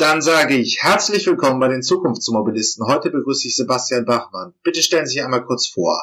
[0.00, 2.86] Dann sage ich herzlich willkommen bei den Zukunftsmobilisten.
[2.86, 4.54] Heute begrüße ich Sebastian Bachmann.
[4.64, 5.94] Bitte stellen Sie sich einmal kurz vor.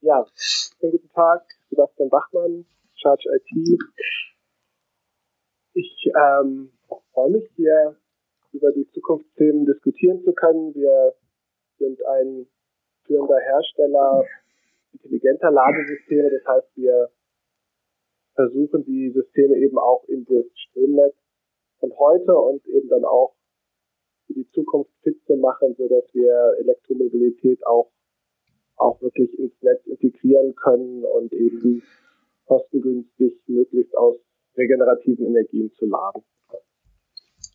[0.00, 3.78] Ja, schönen guten Tag, Sebastian Bachmann, Charge IT.
[5.74, 6.72] Ich ähm,
[7.12, 7.94] freue mich hier
[8.52, 10.74] über die Zukunftsthemen diskutieren zu können.
[10.74, 11.12] Wir
[11.78, 12.46] sind ein
[13.04, 14.24] führender Hersteller
[14.94, 16.30] intelligenter Ladesysteme.
[16.30, 17.10] Das heißt, wir
[18.36, 21.19] versuchen die Systeme eben auch in das Stromnetz
[21.80, 23.34] von heute und eben dann auch
[24.26, 27.90] für die Zukunft fit zu machen, so dass wir Elektromobilität auch
[28.76, 31.82] auch wirklich ins Netz integrieren können und eben
[32.46, 34.16] kostengünstig möglichst aus
[34.56, 36.22] regenerativen Energien zu laden.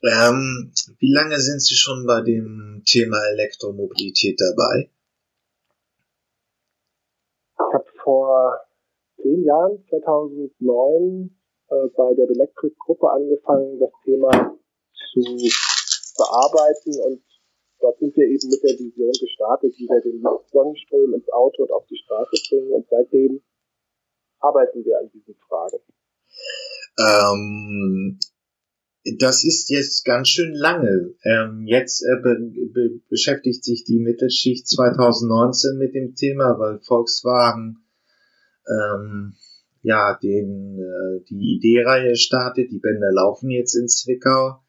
[0.04, 4.90] Ähm, wie lange sind Sie schon bei dem Thema Elektromobilität dabei?
[7.54, 8.60] Ich habe vor
[9.22, 11.36] zehn Jahren, 2009,
[11.70, 14.58] äh, bei der Electric-Gruppe angefangen, das Thema
[15.14, 15.22] zu
[16.18, 17.24] bearbeiten und
[17.80, 21.72] dort sind wir eben mit der Vision gestartet, wie wir den Sonnenstrom ins Auto und
[21.72, 23.42] auf die Straße bringen und seitdem
[24.40, 25.80] arbeiten wir an diesen Fragen.
[27.00, 28.20] Ähm,
[29.20, 31.14] das ist jetzt ganz schön lange.
[31.24, 32.38] Ähm, jetzt äh, be
[32.74, 37.86] be beschäftigt sich die Mittelschicht 2019 mit dem Thema, weil Volkswagen
[38.68, 39.36] ähm,
[39.86, 42.72] ja den äh, die Idee-Reihe startet.
[42.72, 44.60] Die Bänder laufen jetzt in Zwickau.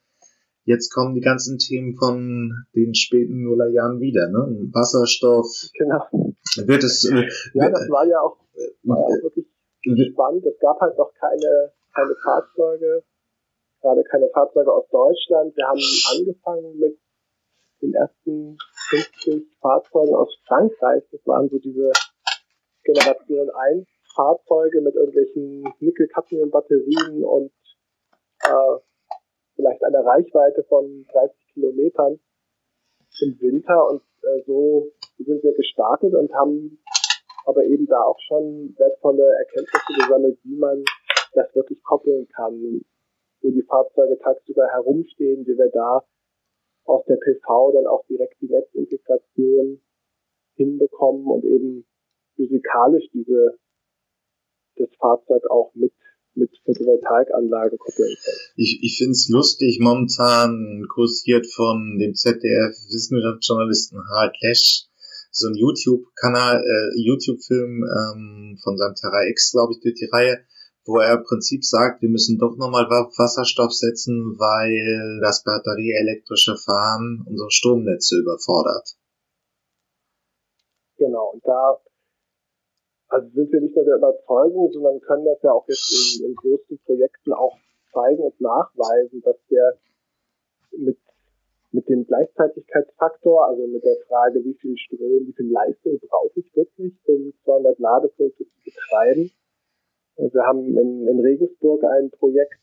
[0.65, 4.69] Jetzt kommen die ganzen Themen von den späten Nullerjahren wieder, ne?
[4.73, 5.47] Wasserstoff.
[5.79, 6.05] Genau.
[6.67, 7.05] Wird es.
[7.05, 8.37] Äh, ja, das war ja auch,
[8.83, 9.47] war ja auch wirklich
[10.13, 10.45] spannend.
[10.45, 13.05] Es gab halt noch keine keine Fahrzeuge
[13.81, 15.57] gerade keine Fahrzeuge aus Deutschland.
[15.57, 15.81] Wir haben
[16.13, 16.99] angefangen mit
[17.81, 18.59] den ersten
[18.91, 21.05] 50 Fahrzeugen aus Frankreich.
[21.13, 21.93] Das waren so diese
[22.83, 27.53] Generation 1 Fahrzeuge mit irgendwelchen Nickel-Cadmium-Batterien und
[28.43, 28.79] äh,
[29.55, 32.19] vielleicht einer Reichweite von 30 Kilometern
[33.21, 33.89] im Winter.
[33.89, 36.83] Und äh, so sind wir gestartet und haben
[37.45, 40.83] aber eben da auch schon wertvolle Erkenntnisse gesammelt, wie man
[41.35, 42.83] das wirklich koppeln kann,
[43.43, 46.05] wo die Fahrzeuge tagsüber herumstehen, wie wir da
[46.87, 49.81] aus der PV dann auch direkt die Netzintegration
[50.57, 51.87] hinbekommen und eben
[52.35, 53.59] physikalisch diese
[54.77, 55.93] das Fahrzeug auch mit
[56.37, 58.37] mit Photovoltaikanlage koppeln können.
[58.57, 64.87] Ich, ich finde es lustig, momentan kursiert von dem ZDF-Wissenschaftsjournalisten Harald Lesch
[65.37, 70.41] so ein YouTube-Kanal, äh, YouTube-Film ähm, von seinem Terra X, glaube ich, durch die Reihe,
[70.87, 77.23] wo er im Prinzip sagt, wir müssen doch nochmal Wasserstoff setzen, weil das batterieelektrische Fahren
[77.29, 78.97] unsere Stromnetze überfordert.
[80.97, 81.77] Genau, und da
[83.09, 86.35] also sind wir nicht nur der Überzeugung, sondern können das ja auch jetzt in, in
[86.35, 87.57] größten Projekten auch
[87.93, 89.79] zeigen und nachweisen, dass wir
[90.73, 90.99] mit,
[91.71, 96.55] mit dem Gleichzeitigkeitsfaktor, also mit der Frage, wie viel Strom, wie viel Leistung brauche ich
[96.55, 99.31] wirklich, um 200 Ladepunkte zu betreiben,
[100.17, 102.59] wir haben in, in Regensburg ein Projekt,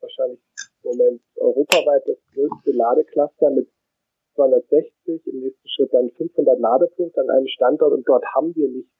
[0.00, 0.40] wahrscheinlich
[0.82, 3.68] im Moment europaweit das größte Ladecluster mit
[4.34, 8.90] 260, im nächsten Schritt dann 500 Ladepunkte an einem Standort und dort haben wir nicht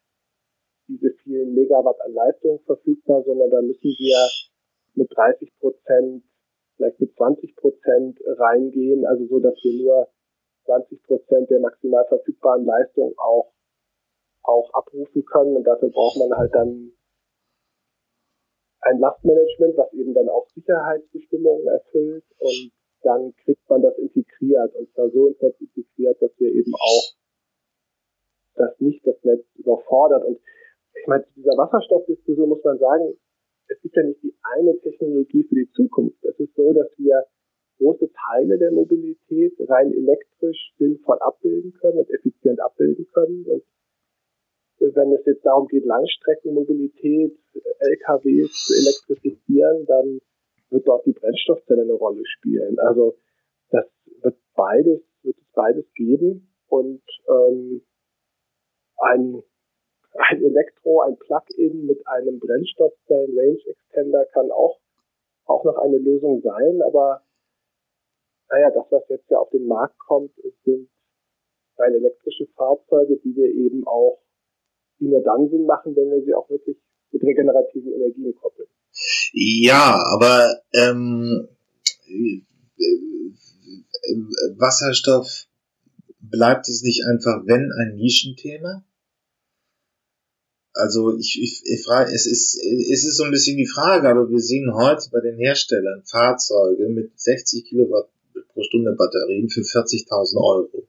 [0.91, 4.17] diese vielen Megawatt an Leistung verfügbar, sondern da müssen wir
[4.95, 6.25] mit 30 Prozent,
[6.77, 10.09] vielleicht mit 20 Prozent reingehen, also so, dass wir nur
[10.65, 13.53] 20 Prozent der maximal verfügbaren Leistung auch,
[14.43, 15.57] auch abrufen können.
[15.57, 16.93] Und dafür braucht man halt dann
[18.81, 22.25] ein Lastmanagement, was eben dann auch Sicherheitsbestimmungen erfüllt.
[22.39, 22.73] Und
[23.03, 24.75] dann kriegt man das integriert.
[24.75, 27.15] Und zwar so ins Netz integriert, dass wir eben auch
[28.55, 30.25] das nicht das Netz überfordert.
[30.25, 30.41] Und
[30.95, 33.15] ich meine, zu dieser Wasserstoffdiskussion muss man sagen,
[33.69, 36.25] es gibt ja nicht die eine Technologie für die Zukunft.
[36.25, 37.25] Es ist so, dass wir
[37.79, 43.47] große Teile der Mobilität rein elektrisch sinnvoll abbilden können und effizient abbilden können.
[43.47, 43.63] Und
[44.81, 47.39] wenn es jetzt darum geht, Langstreckenmobilität,
[47.79, 50.21] LKWs zu elektrifizieren, dann
[50.71, 52.79] wird dort die Brennstoffzelle eine Rolle spielen.
[52.79, 53.17] Also
[53.71, 53.87] das
[54.23, 57.83] wird beides, wird es beides geben und ähm,
[58.99, 59.43] ein,
[60.15, 64.79] ein Elektro, ein Plug-in mit einem Brennstoffzellen Range Extender kann auch
[65.47, 67.23] auch noch eine Lösung sein, aber
[68.51, 70.33] naja, das, was jetzt ja auf den Markt kommt,
[70.65, 70.89] sind
[71.77, 74.21] rein elektrische Fahrzeuge, die wir eben auch
[75.01, 76.77] die nur dann Sinn machen, wenn wir sie auch wirklich
[77.11, 78.69] mit regenerativen Energien koppeln.
[79.33, 81.49] Ja, aber ähm,
[84.59, 85.47] Wasserstoff
[86.21, 88.85] bleibt es nicht einfach, wenn ein Nischenthema?
[90.73, 94.31] Also ich, ich, ich frage, es ist, es ist so ein bisschen die Frage, aber
[94.31, 98.09] wir sehen heute bei den Herstellern Fahrzeuge mit 60 Kilowatt
[98.53, 100.89] pro Stunde Batterien für 40.000 Euro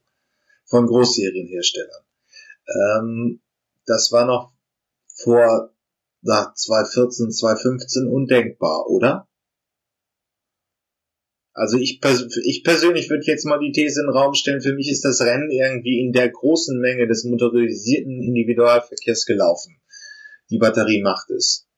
[0.64, 2.02] von Großserienherstellern.
[2.68, 3.40] Ähm,
[3.86, 4.52] das war noch
[5.14, 5.72] vor
[6.22, 9.28] na, 2014, 2015 undenkbar, oder?
[11.54, 14.72] Also ich, pers ich persönlich würde jetzt mal die These in den Raum stellen, für
[14.72, 19.80] mich ist das Rennen irgendwie in der großen Menge des motorisierten Individualverkehrs gelaufen.
[20.50, 21.68] Die Batterie macht es.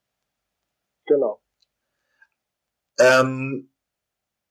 [1.07, 1.41] Genau.
[3.01, 3.71] Ähm,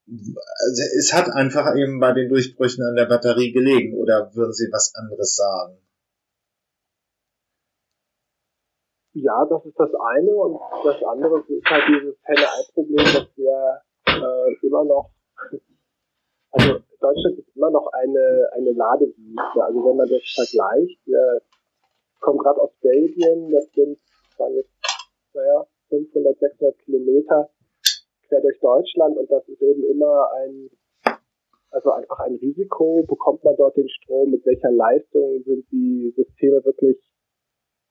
[0.07, 4.67] also es hat einfach eben bei den Durchbrüchen an der Batterie gelegen, oder würden Sie
[4.71, 5.77] was anderes sagen?
[9.13, 14.65] Ja, das ist das eine und das andere ist halt dieses Henne-Ei-Problem, dass wir äh,
[14.65, 15.12] immer noch,
[16.51, 19.63] also Deutschland ist immer noch eine, eine Ladewüste.
[19.63, 21.41] Also wenn man das vergleicht, wir
[22.19, 23.99] kommen gerade aus Belgien, das sind,
[24.37, 24.71] waren jetzt,
[25.33, 27.49] naja, 500, 600 Kilometer
[28.27, 30.69] quer durch Deutschland und das ist eben immer ein,
[31.71, 33.03] also einfach ein Risiko.
[33.07, 34.31] Bekommt man dort den Strom?
[34.31, 36.97] Mit welcher Leistung sind die Systeme wirklich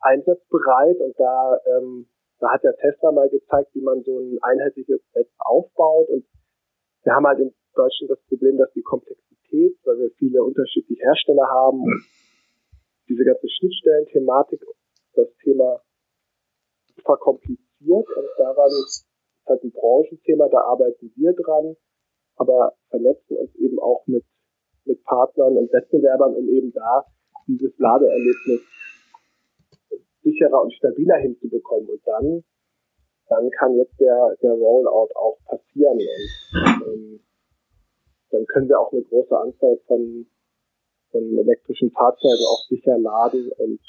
[0.01, 0.99] einsatzbereit?
[1.01, 2.09] Und da ähm,
[2.43, 6.09] da hat der Tesla mal gezeigt, wie man so ein einheitliches Netz aufbaut.
[6.09, 6.27] Und
[7.03, 11.47] wir haben halt in Deutschland das Problem, dass die Komplexität, weil wir viele unterschiedliche Hersteller
[11.49, 12.05] haben und
[13.09, 14.65] diese ganze Schnittstellen-Thematik,
[15.15, 15.83] das Thema
[17.05, 17.59] verkompliziert
[18.17, 19.07] und daran ist
[19.47, 21.77] halt ein Branchenthema, da arbeiten wir dran,
[22.37, 24.25] aber vernetzen uns eben auch mit,
[24.85, 27.05] mit Partnern und Wettbewerbern, um eben da
[27.47, 28.61] dieses Ladeerlebnis
[30.23, 31.89] sicherer und stabiler hinzubekommen.
[31.89, 32.45] Und dann,
[33.29, 35.99] dann kann jetzt der, der Rollout auch passieren.
[35.99, 37.21] Und ähm,
[38.31, 40.27] dann können wir auch eine große Anzahl von,
[41.11, 43.51] von elektrischen Fahrzeugen auch sicher laden.
[43.59, 43.81] Und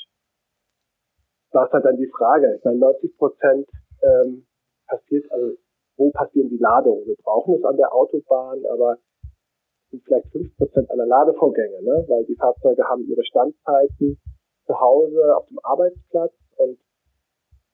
[1.52, 2.56] da ist halt dann die Frage.
[2.58, 3.70] Ich meine, 90 Prozent
[4.02, 4.46] ähm,
[4.88, 5.56] passiert, also
[5.98, 7.06] wo passieren die Ladungen?
[7.06, 8.98] Wir brauchen es an der Autobahn, aber
[9.92, 12.04] sind vielleicht 5 Prozent aller Ladevorgänge, ne?
[12.08, 14.20] weil die Fahrzeuge haben ihre Standzeiten
[14.66, 16.80] zu Hause auf dem Arbeitsplatz und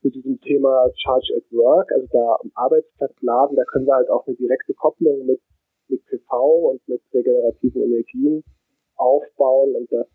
[0.01, 4.10] zu diesem Thema Charge at Work, also da am Arbeitsplatz laden, da können wir halt
[4.10, 5.42] auch eine direkte Kopplung mit,
[5.88, 8.44] mit PV und mit regenerativen Energien
[8.96, 10.07] aufbauen und das,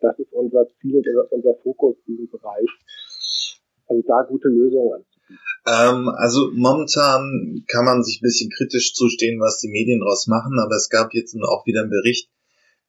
[0.00, 2.68] das ist unser Ziel, unser Fokus in diesem Bereich.
[3.86, 5.04] Also da gute Lösungen.
[5.66, 10.58] Ähm, also momentan kann man sich ein bisschen kritisch zustehen, was die Medien daraus machen,
[10.58, 12.30] aber es gab jetzt auch wieder einen Bericht,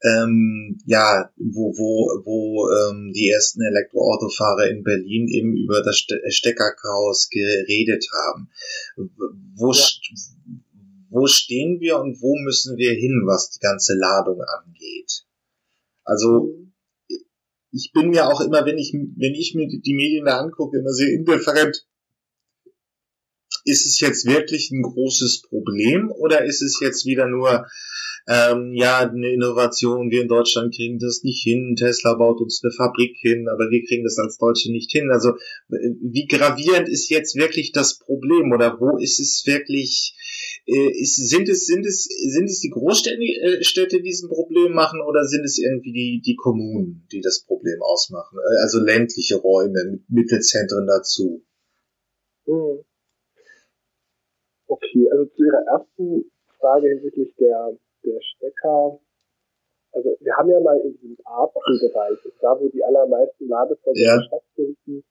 [0.03, 6.19] ähm, ja, wo, wo, wo ähm, die ersten Elektroautofahrer in Berlin eben über das Ste
[6.27, 8.49] Steckerchaos geredet haben.
[9.55, 9.87] Wo, ja.
[11.09, 15.25] wo stehen wir und wo müssen wir hin, was die ganze Ladung angeht?
[16.03, 16.53] Also
[17.71, 20.91] ich bin mir auch immer, wenn ich, wenn ich mir die Medien da angucke, immer
[20.91, 21.87] sehr indifferent.
[23.63, 27.65] Ist es jetzt wirklich ein großes Problem oder ist es jetzt wieder nur
[28.27, 32.71] ähm, ja, eine Innovation, wir in Deutschland kriegen das nicht hin, Tesla baut uns eine
[32.71, 35.09] Fabrik hin, aber wir kriegen das als Deutsche nicht hin.
[35.11, 35.33] Also
[35.67, 40.15] wie gravierend ist jetzt wirklich das Problem oder wo ist es wirklich,
[40.65, 45.01] äh, ist, sind es, sind es, sind es die Großstädte, äh, die diesen Problem machen
[45.01, 48.37] oder sind es irgendwie die, die Kommunen, die das Problem ausmachen?
[48.37, 51.43] Äh, also ländliche Räume mit Mittelzentren dazu.
[52.45, 52.85] Hm.
[55.13, 58.99] Also zu Ihrer ersten Frage hinsichtlich der der Stecker,
[59.91, 64.21] also wir haben ja mal in diesem Apfelbereich, da wo die allermeisten Ladevorgänge ja.
[64.23, 65.03] stattfinden,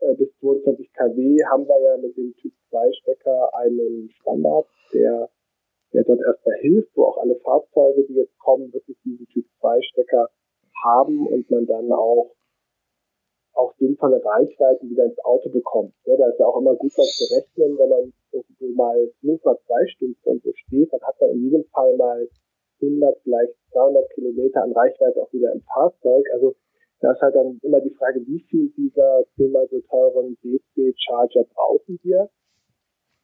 [0.00, 5.30] äh, bis 22 kW haben wir ja mit dem Typ 2 Stecker einen Standard, der,
[5.92, 9.80] der dort erstmal hilft, wo auch alle Fahrzeuge, die jetzt kommen, wirklich diesen Typ 2
[9.82, 10.28] Stecker
[10.82, 12.34] haben und man dann auch
[13.54, 15.92] auch sinnvolle Reichweiten wieder ins Auto bekommt.
[16.04, 19.44] Ja, da ist ja auch immer gut was zu rechnen, wenn man irgendwo mal zumindest
[19.44, 22.28] mal zwei Stunden so steht, dann hat man in jedem Fall mal
[22.80, 26.24] 100, vielleicht 200 Kilometer an Reichweite auch wieder im Fahrzeug.
[26.32, 26.54] Also
[27.00, 31.98] da ist halt dann immer die Frage, wie viel dieser zehnmal so teuren DC-Charger brauchen
[32.02, 32.30] wir.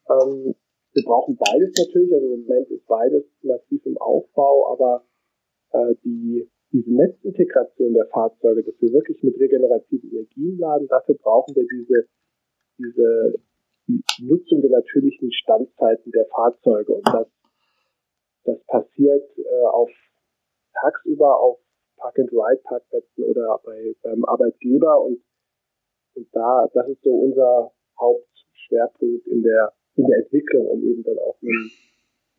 [0.09, 0.55] Ähm,
[0.93, 5.05] wir brauchen beides natürlich, also im Moment ist beides massiv im Aufbau, aber
[5.73, 11.55] äh, die diese Netzintegration der Fahrzeuge, dass wir wirklich mit regenerativen Energien laden, dafür brauchen
[11.55, 12.09] wir diese,
[12.79, 13.35] diese
[13.87, 16.95] die Nutzung der natürlichen Standzeiten der Fahrzeuge.
[16.95, 17.29] Und das,
[18.45, 19.91] das passiert äh, auf
[20.81, 21.59] tagsüber auf
[21.97, 25.01] Park-and-Ride-Parkplätzen oder bei, beim Arbeitgeber.
[25.03, 25.23] Und,
[26.15, 31.19] und da, das ist so unser Hauptschwerpunkt in der, in der Entwicklung, um eben dann
[31.19, 31.71] auch ein,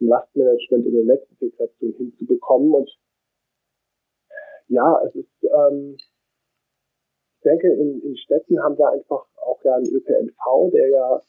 [0.02, 2.74] ein Lastmanagement und eine Netzintegration hinzubekommen.
[2.74, 2.90] Und
[4.68, 5.98] ja, es ist, ähm,
[7.46, 11.22] denke, in, in Städten haben wir einfach auch ja einen ÖPNV, der ja,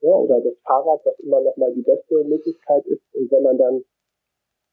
[0.00, 3.02] ja oder das Fahrrad, was immer noch mal die beste Möglichkeit ist.
[3.14, 3.84] Und wenn man dann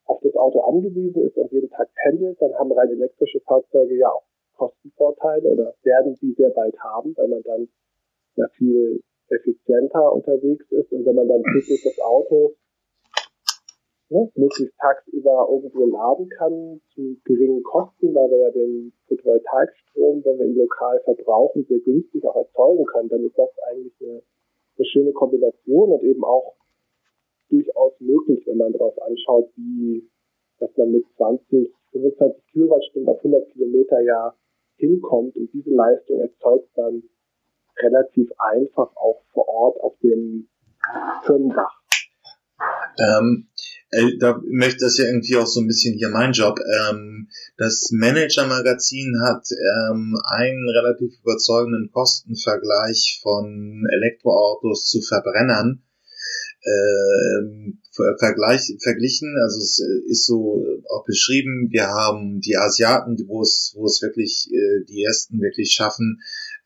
[0.06, 4.10] auf das Auto angewiesen ist und jeden Tag pendelt, dann haben rein elektrische Fahrzeuge ja
[4.10, 4.24] auch
[4.58, 7.70] Kostenvorteile oder werden sie sehr bald haben, weil man dann
[8.36, 12.56] ja viel effizienter unterwegs ist und wenn man dann täglich das Auto
[14.10, 20.39] ne, möglichst tagsüber irgendwo laden kann zu geringen Kosten, weil wir ja den Photovoltaikstrom, wenn
[20.39, 24.22] wir ihn lokal verbrauchen, sehr günstig auch erzeugen können, dann ist das eigentlich eine,
[24.78, 26.56] eine schöne Kombination und eben auch
[27.50, 30.08] durchaus möglich, wenn man darauf anschaut, wie,
[30.60, 34.36] dass man mit 20, 25 Kilowattstunden auf 100 Kilometer ja
[34.78, 37.04] hinkommt und diese Leistung erzeugt dann
[37.78, 40.48] relativ einfach auch vor Ort auf dem
[41.24, 41.78] Firmendach.
[43.00, 43.48] Ähm,
[43.91, 46.60] äh, da möchte das ja irgendwie auch so ein bisschen hier mein Job.
[46.60, 55.82] Ähm, das Manager-Magazin hat ähm, einen relativ überzeugenden Kostenvergleich von Elektroautos zu Verbrennern
[56.62, 57.74] äh,
[58.18, 59.36] vergleich, verglichen.
[59.41, 64.01] Also es äh, ist so auch beschrieben, wir haben die Asiaten, wo es, wo es
[64.01, 66.22] wirklich äh, die ersten wirklich schaffen,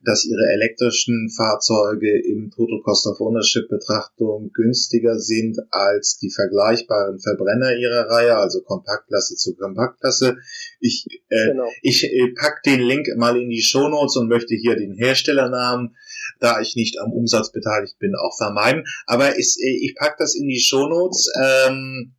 [0.05, 7.19] dass ihre elektrischen Fahrzeuge im Total Cost of Ownership Betrachtung günstiger sind als die vergleichbaren
[7.19, 10.37] Verbrenner ihrer Reihe, also Kompaktklasse zu Kompaktklasse.
[10.79, 11.69] Ich, äh, genau.
[11.81, 15.95] ich äh, pack den Link mal in die Show Notes und möchte hier den Herstellernamen,
[16.39, 18.85] da ich nicht am Umsatz beteiligt bin, auch vermeiden.
[19.05, 21.31] Aber ich, äh, ich pack das in die Show Notes.
[21.41, 22.13] Ähm,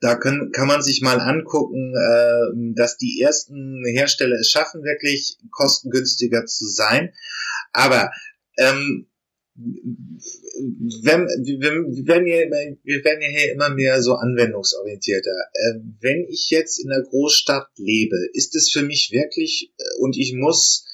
[0.00, 5.38] da können, kann man sich mal angucken, äh, dass die ersten Hersteller es schaffen, wirklich
[5.50, 7.12] kostengünstiger zu sein.
[7.72, 8.10] Aber
[8.58, 9.06] ähm,
[9.56, 12.38] wenn, wir, werden ja,
[12.82, 15.30] wir werden ja hier immer mehr so anwendungsorientierter.
[15.52, 20.16] Äh, wenn ich jetzt in der Großstadt lebe, ist es für mich wirklich, äh, und
[20.16, 20.86] ich muss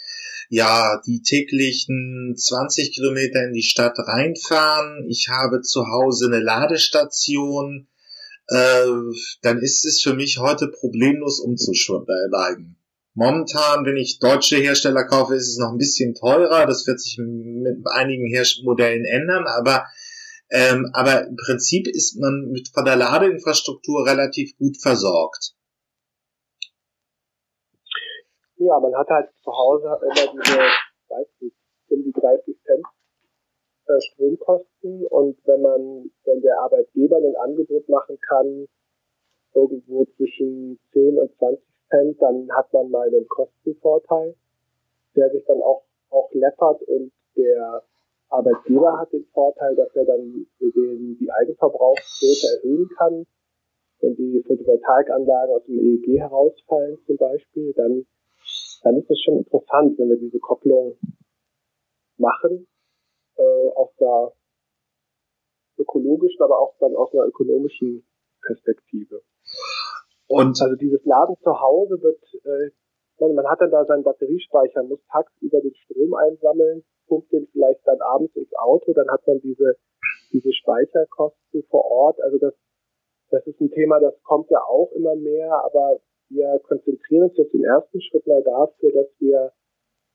[0.48, 7.88] ja die täglichen 20 Kilometer in die Stadt reinfahren, ich habe zu Hause eine Ladestation,
[8.48, 8.86] äh,
[9.42, 12.76] dann ist es für mich heute problemlos umzusteigen.
[13.14, 16.66] Momentan, wenn ich deutsche Hersteller kaufe, ist es noch ein bisschen teurer.
[16.66, 18.30] Das wird sich mit einigen
[18.64, 19.86] Modellen ändern, aber
[20.50, 25.54] ähm, aber im Prinzip ist man mit von der Ladeinfrastruktur relativ gut versorgt.
[28.58, 30.58] Ja, man hat halt zu Hause immer diese,
[31.08, 31.56] weiß nicht,
[31.88, 32.86] um die 30 Cent
[34.00, 38.66] Stromkosten und wenn man, wenn der Arbeitgeber ein Angebot machen kann,
[39.54, 44.34] irgendwo zwischen 10 und 20 Cent, dann hat man mal einen Kostenvorteil,
[45.14, 47.82] der sich dann auch, auch läppert und der
[48.28, 53.26] Arbeitgeber hat den Vorteil, dass er dann den, die Eigenverbrauchsquote erhöhen kann.
[54.00, 58.04] Wenn die Photovoltaikanlagen aus dem EEG herausfallen zum Beispiel, dann,
[58.82, 60.96] dann ist es schon interessant, wenn wir diese Kopplung
[62.18, 62.66] machen
[63.36, 64.32] äh, aus der
[65.78, 68.06] ökologischen, aber auch dann aus einer ökonomischen
[68.42, 69.22] Perspektive.
[70.28, 72.70] Und also dieses Laden zu Hause wird, äh,
[73.20, 77.86] man, man hat dann da seinen Batteriespeicher, muss tagsüber den Strom einsammeln, pumpt den vielleicht
[77.86, 79.76] dann abends ins Auto, dann hat man diese,
[80.32, 82.20] diese Speicherkosten vor Ort.
[82.22, 82.54] Also das,
[83.30, 87.54] das ist ein Thema, das kommt ja auch immer mehr, aber wir konzentrieren uns jetzt
[87.54, 89.52] im ersten Schritt mal dafür, dass wir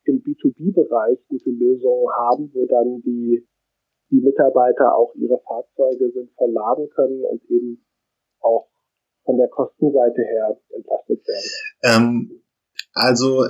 [0.06, 3.48] im B2B-Bereich gute Lösungen haben, wo dann die,
[4.10, 7.86] die Mitarbeiter auch ihre Fahrzeuge sinnvoll laden können und eben
[8.40, 8.68] auch
[9.24, 11.52] von der Kostenseite her entlastet werden.
[11.84, 12.44] Ähm,
[12.94, 13.46] also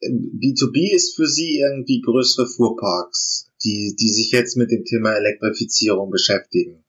[0.00, 6.10] B2B ist für Sie irgendwie größere Fuhrparks, die, die sich jetzt mit dem Thema Elektrifizierung
[6.10, 6.84] beschäftigen.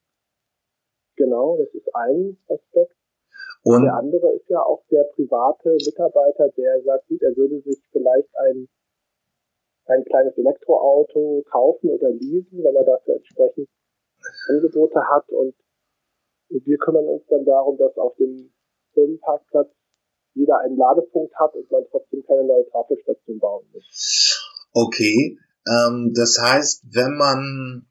[1.16, 2.96] Genau, das ist ein Aspekt.
[3.64, 7.78] Und der andere ist ja auch der private Mitarbeiter, der sagt, gut, er würde sich
[7.92, 8.70] vielleicht ein
[9.90, 13.70] ein kleines Elektroauto kaufen oder leasen, wenn er dafür entsprechend
[14.48, 15.30] Angebote hat.
[15.30, 15.56] Und
[16.50, 18.52] wir kümmern uns dann darum, dass auf dem
[18.94, 19.70] Firmenparkplatz
[20.34, 24.60] jeder einen Ladepunkt hat und man trotzdem keine neue Trafostation bauen muss.
[24.74, 27.86] Okay, ähm, das heißt, wenn man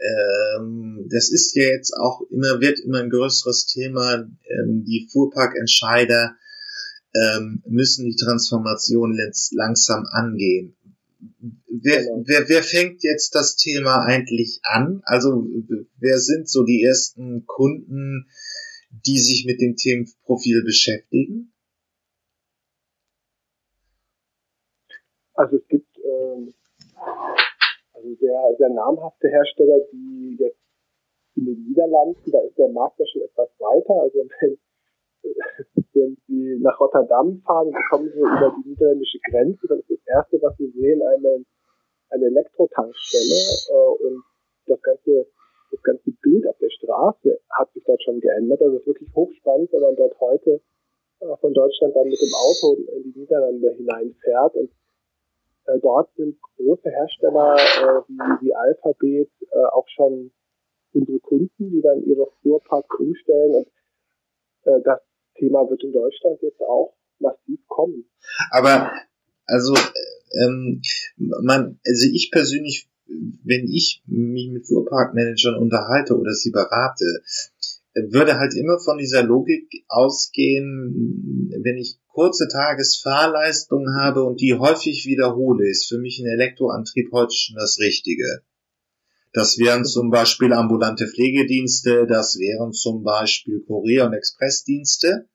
[0.00, 6.36] ähm, das ist ja jetzt auch immer, wird immer ein größeres Thema, ähm, die Fuhrparkentscheider
[7.14, 9.18] ähm, müssen die Transformation
[9.52, 10.76] langsam angehen
[11.68, 12.22] wer, genau.
[12.26, 15.02] wer, wer fängt jetzt das Thema eigentlich an?
[15.04, 15.46] Also
[15.98, 18.28] wer sind so die ersten Kunden,
[18.90, 21.52] die sich mit dem Themenprofil beschäftigen?
[25.34, 26.52] Also es gibt ähm,
[27.92, 30.58] also sehr, sehr namhafte Hersteller, die jetzt
[31.36, 34.02] in den Niederlanden, da ist der Markt ja schon etwas weiter.
[34.02, 34.58] Also wenn
[35.92, 39.90] wenn Sie nach Rotterdam fahren und Sie kommen so über die niederländische Grenze, dann ist
[39.90, 41.44] das Erste, was Sie sehen, eine,
[42.10, 44.22] eine Elektrotankstelle äh, und
[44.66, 45.26] das ganze,
[45.70, 48.60] das ganze Bild auf der Straße hat sich dort schon geändert.
[48.62, 50.60] Also es ist wirklich hochspannend, wenn man dort heute
[51.20, 54.54] äh, von Deutschland dann mit dem Auto in die Niederlande hineinfährt.
[54.54, 54.70] Und
[55.66, 60.32] äh, dort sind große Hersteller äh, wie, wie Alphabet äh, auch schon
[60.92, 63.54] unsere Kunden, die dann ihre Fuhrparks umstellen.
[63.54, 63.68] Und
[64.64, 65.00] äh, das
[65.40, 68.04] Thema wird in Deutschland jetzt auch massiv kommen.
[68.50, 68.92] Aber
[69.46, 69.74] also
[70.32, 70.80] ähm,
[71.16, 72.88] man, also ich persönlich,
[73.44, 77.22] wenn ich mich mit Fuhrparkmanagern unterhalte oder sie berate,
[77.94, 85.06] würde halt immer von dieser Logik ausgehen, wenn ich kurze Tagesfahrleistungen habe und die häufig
[85.06, 88.42] wiederhole, ist für mich ein Elektroantrieb heute schon das Richtige.
[89.32, 95.28] Das wären zum Beispiel ambulante Pflegedienste, das wären zum Beispiel Kurier- und Expressdienste.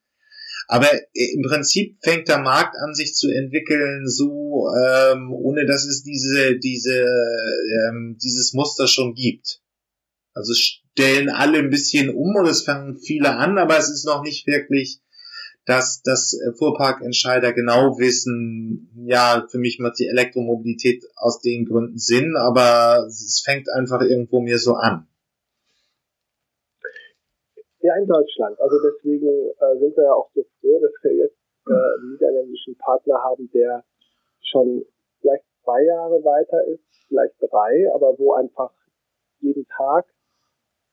[0.67, 6.03] Aber im Prinzip fängt der Markt an, sich zu entwickeln, so ähm, ohne dass es
[6.03, 7.05] diese, diese,
[7.89, 9.61] ähm, dieses Muster schon gibt.
[10.33, 14.23] Also stellen alle ein bisschen um und es fangen viele an, aber es ist noch
[14.23, 15.01] nicht wirklich,
[15.65, 22.35] dass, dass Fuhrparkentscheider genau wissen, ja, für mich macht die Elektromobilität aus den Gründen Sinn,
[22.37, 25.07] aber es fängt einfach irgendwo mir so an.
[27.79, 28.59] Ja, in Deutschland.
[28.59, 32.75] Also deswegen äh, sind wir ja auch so froh, dass wir jetzt äh, einen niederländischen
[32.77, 33.83] Partner haben, der
[34.41, 34.85] schon
[35.21, 38.71] vielleicht zwei Jahre weiter ist, vielleicht drei, aber wo einfach
[39.39, 40.05] jeden Tag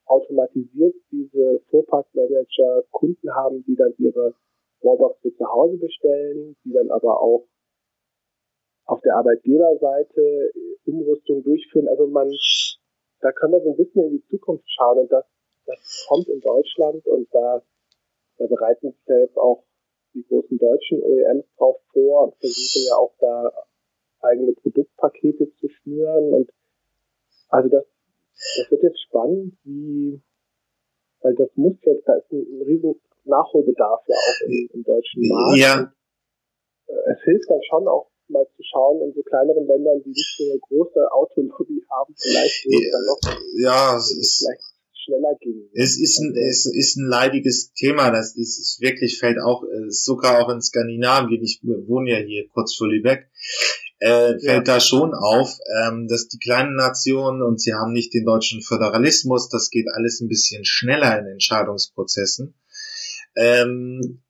[0.05, 4.35] automatisiert diese Fuhrparkmanager Kunden haben, die dann ihre
[4.83, 7.47] Wallbox für zu Hause bestellen, die dann aber auch
[8.85, 10.51] auf der Arbeitgeberseite
[10.85, 11.87] Umrüstung durchführen.
[11.87, 12.31] Also man,
[13.21, 15.25] da können wir so ein bisschen in die Zukunft schauen und das,
[15.65, 17.63] das kommt in Deutschland und da,
[18.37, 19.63] da bereiten sich jetzt auch
[20.13, 23.51] die großen deutschen OEMs drauf vor und versuchen ja auch da
[24.19, 26.53] eigene Produktpakete zu schnüren und
[27.49, 27.85] also das
[28.35, 30.21] das wird jetzt spannend, wie,
[31.21, 35.57] weil das muss jetzt, da ist ein riesen Nachholbedarf ja auch im, im deutschen Markt.
[35.57, 35.79] Ja.
[35.79, 35.91] Und,
[36.87, 40.35] äh, es hilft dann schon auch mal zu schauen in so kleineren Ländern, die nicht
[40.37, 43.19] so eine große Autolobby haben, vielleicht ja, dann noch
[43.59, 44.73] ja, es ist, vielleicht
[45.05, 45.69] schneller ging.
[45.73, 50.39] Es ist ein, es ist ein leidiges Thema, das ist, ist wirklich fällt auch, sogar
[50.39, 53.29] auch in Skandinavien, ich wohne ja hier kurz vor Lübeck,
[53.99, 54.73] äh, fällt ja.
[54.75, 59.49] da schon auf, ähm, dass die kleinen Nationen und sie haben nicht den deutschen Föderalismus,
[59.49, 62.55] das geht alles ein bisschen schneller in Entscheidungsprozessen.
[63.35, 64.23] Ähm,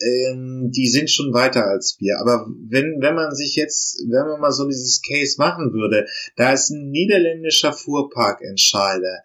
[0.00, 2.18] ähm, die sind schon weiter als wir.
[2.20, 6.52] Aber wenn, wenn man sich jetzt, wenn man mal so dieses Case machen würde, da
[6.52, 9.22] ist ein niederländischer Fuhrparkentscheider.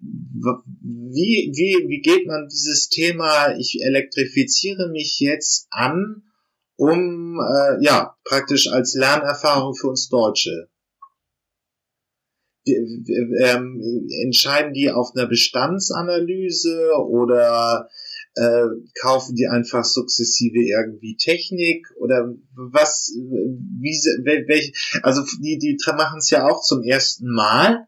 [0.00, 6.22] Wie, wie, wie geht man dieses Thema, ich elektrifiziere mich jetzt an
[6.76, 10.68] um äh, ja praktisch als Lernerfahrung für uns Deutsche.
[12.66, 17.88] Ähm, entscheiden die auf einer Bestandsanalyse oder
[18.36, 18.66] äh,
[19.00, 23.94] kaufen die einfach sukzessive irgendwie Technik oder was wie
[24.46, 27.86] welche also die die machen es ja auch zum ersten Mal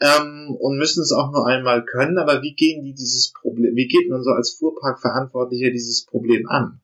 [0.00, 3.88] ähm, und müssen es auch nur einmal können aber wie gehen die dieses Problem wie
[3.88, 6.80] geht man so als Fuhrparkverantwortlicher dieses Problem an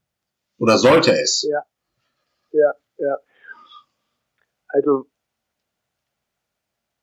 [0.59, 1.47] oder sollte es?
[1.49, 1.63] Ja,
[2.53, 3.19] ja, ja.
[4.69, 5.07] Also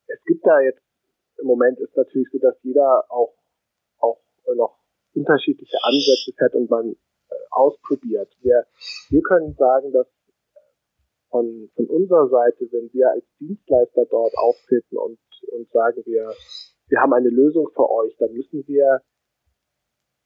[0.08, 0.82] es gibt da jetzt
[1.38, 3.36] im Moment ist natürlich so, dass jeder auch
[4.00, 4.22] auch
[4.56, 4.83] noch
[5.16, 8.30] unterschiedliche Ansätze fährt und man äh, ausprobiert.
[8.42, 8.66] Wir,
[9.10, 10.08] wir können sagen, dass
[11.30, 15.20] von, von unserer Seite, wenn wir als Dienstleister dort auftreten und,
[15.52, 16.32] und sagen, wir,
[16.88, 19.02] wir haben eine Lösung für euch, dann müssen wir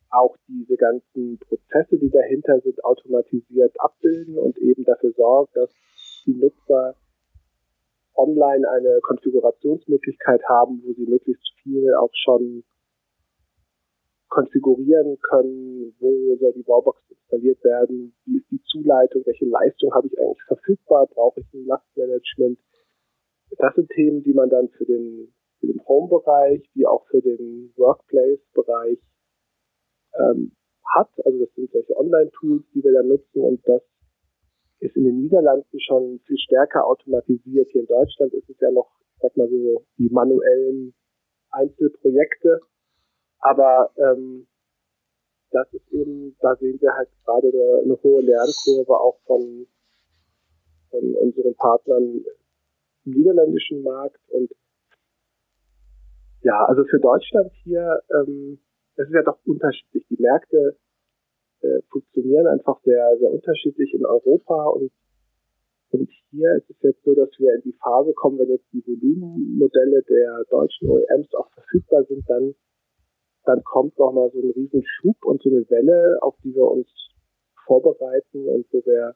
[0.09, 5.69] auch diese ganzen Prozesse, die dahinter sind, automatisiert abbilden und eben dafür sorgen, dass
[6.25, 6.95] die Nutzer
[8.15, 12.63] online eine Konfigurationsmöglichkeit haben, wo sie möglichst viel auch schon
[14.29, 20.07] konfigurieren können, wo soll die Wallbox installiert werden, wie ist die Zuleitung, welche Leistung habe
[20.07, 22.59] ich eigentlich verfügbar, brauche ich ein Lastmanagement.
[23.57, 27.73] Das sind Themen, die man dann für den, für den Home-Bereich, wie auch für den
[27.77, 28.99] Workplace-Bereich
[30.19, 30.51] ähm,
[30.95, 31.09] hat.
[31.25, 33.81] Also das sind solche Online-Tools, die wir da nutzen und das
[34.79, 37.69] ist in den Niederlanden schon viel stärker automatisiert.
[37.71, 40.93] Hier in Deutschland ist es ja noch, ich sag mal so, die manuellen
[41.49, 42.61] Einzelprojekte.
[43.39, 44.47] Aber ähm,
[45.51, 49.67] das ist eben, da sehen wir halt gerade eine, eine hohe Lernkurve auch von,
[50.91, 52.23] von unseren Partnern
[53.05, 54.19] im niederländischen Markt.
[54.29, 54.51] Und
[56.41, 58.59] ja, also für Deutschland hier ähm,
[58.97, 60.03] das ist ja doch unterschiedlich.
[60.09, 60.75] Die Märkte
[61.61, 64.91] äh, funktionieren einfach sehr, sehr unterschiedlich in Europa und
[65.89, 68.83] und hier ist es jetzt so, dass wir in die Phase kommen, wenn jetzt die
[68.85, 72.53] Volumenmodelle der deutschen OEMs auch verfügbar sind, dann,
[73.47, 76.87] dann kommt nochmal so ein Riesenschub und so eine Welle, auf die wir uns
[77.65, 79.15] vorbereiten und wo wir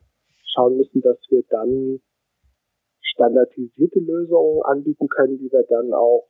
[0.54, 2.00] schauen müssen, dass wir dann
[3.02, 6.30] standardisierte Lösungen anbieten können, die wir dann auch,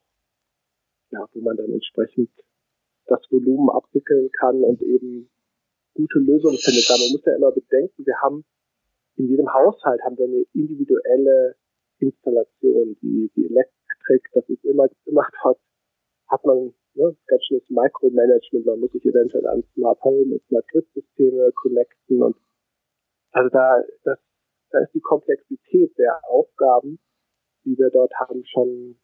[1.11, 2.31] ja, wo man dann entsprechend
[3.05, 5.29] das Volumen abwickeln kann und eben
[5.93, 6.89] gute Lösungen findet.
[6.89, 8.43] Da man muss ja immer bedenken, wir haben
[9.17, 11.55] in jedem Haushalt haben wir eine individuelle
[11.99, 15.59] Installation, die, die Elektrik, das ist immer, immer dort,
[16.29, 20.67] hat man ne, ganz schönes Micromanagement, man muss sich eventuell an Smart Home und Smart
[20.69, 22.35] Grid Systeme connecten und
[23.31, 24.19] also da, das,
[24.71, 26.99] da ist die Komplexität der Aufgaben,
[27.65, 28.97] die wir dort haben, schon,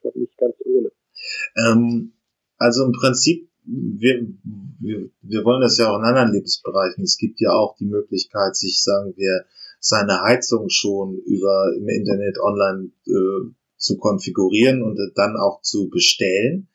[0.00, 0.90] schon nicht ganz ohne.
[1.56, 2.12] Ähm,
[2.58, 4.26] also im Prinzip, wir,
[4.80, 7.02] wir, wir wollen das ja auch in anderen Lebensbereichen.
[7.02, 9.44] Es gibt ja auch die Möglichkeit, sich, sagen wir,
[9.80, 16.68] seine Heizung schon über im Internet online äh, zu konfigurieren und dann auch zu bestellen.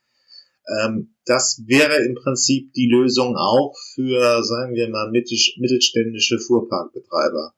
[0.68, 7.54] Ähm, das wäre im Prinzip die Lösung auch für, sagen wir mal, mittelständische Fuhrparkbetreiber.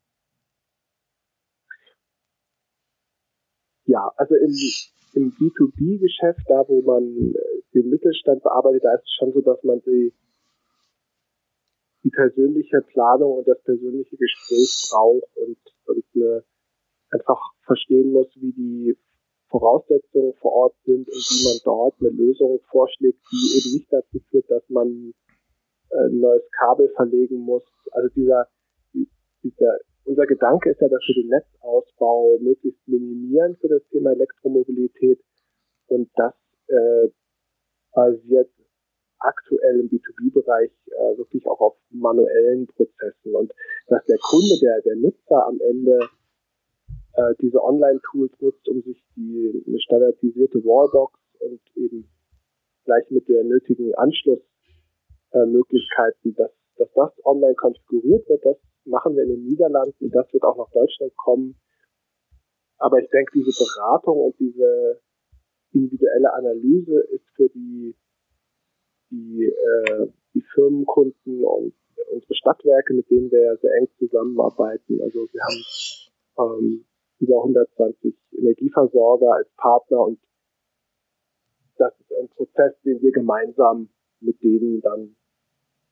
[3.85, 4.55] Ja, also im,
[5.13, 9.61] im B2B-Geschäft, da wo man äh, den Mittelstand bearbeitet, da ist es schon so, dass
[9.63, 10.13] man die,
[12.03, 16.43] die persönliche Planung und das persönliche Gespräch braucht und, und eine,
[17.09, 18.97] einfach verstehen muss, wie die
[19.53, 24.17] Voraussetzungen vor Ort sind und wie man dort eine Lösung vorschlägt, die eben nicht dazu
[24.31, 25.13] führt, dass man
[25.91, 27.63] äh, ein neues Kabel verlegen muss.
[27.91, 28.47] Also dieser,
[29.43, 35.21] dieser unser Gedanke ist ja, dass wir den Netzausbau möglichst minimieren für das Thema Elektromobilität
[35.87, 36.33] und das
[36.67, 37.09] äh,
[37.93, 38.49] basiert
[39.19, 43.53] aktuell im B2B-Bereich äh, wirklich auch auf manuellen Prozessen und
[43.87, 45.99] dass der Kunde, der, der Nutzer am Ende
[47.13, 52.09] äh, diese Online-Tools nutzt, um sich die eine standardisierte Wallbox und eben
[52.85, 59.23] gleich mit der nötigen Anschlussmöglichkeiten, äh, dass, dass das online konfiguriert wird, das machen wir
[59.23, 61.55] in den Niederlanden, das wird auch nach Deutschland kommen.
[62.77, 64.99] Aber ich denke, diese Beratung und diese
[65.71, 67.95] individuelle Analyse ist für die,
[69.09, 71.73] die, äh, die Firmenkunden und
[72.11, 75.01] unsere Stadtwerke, mit denen wir ja sehr eng zusammenarbeiten.
[75.01, 75.63] Also wir haben
[76.39, 76.85] ähm,
[77.23, 80.19] über 120 Energieversorger als Partner und
[81.77, 85.15] das ist ein Prozess, den wir gemeinsam mit denen dann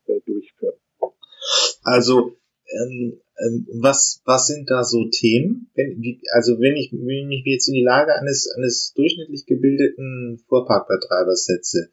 [0.06, 0.76] äh, durchführen.
[1.84, 2.36] Also
[2.68, 5.70] ähm, ähm, was, was sind da so Themen?
[5.76, 9.46] Wenn, wie, also wenn ich, wenn ich mich jetzt in die Lage eines, eines durchschnittlich
[9.46, 11.90] gebildeten Fuhrparkbetreibers setze,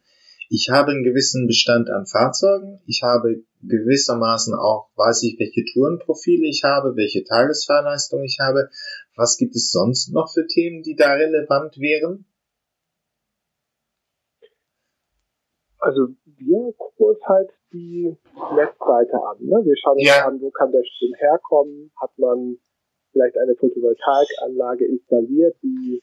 [0.51, 6.47] ich habe einen gewissen Bestand an Fahrzeugen, ich habe gewissermaßen auch, weiß ich, welche Tourenprofile
[6.47, 8.69] ich habe, welche Tagesfahrleistung ich habe.
[9.19, 12.23] Was gibt es sonst noch für Themen, die da relevant wären?
[15.77, 18.15] Also wir gucken uns halt die
[18.55, 19.35] Netzseite an.
[19.41, 19.59] Ne?
[19.65, 20.25] Wir schauen uns ja.
[20.25, 22.59] an, wo kann der Strom herkommen, hat man
[23.11, 26.01] vielleicht eine Photovoltaikanlage installiert, die,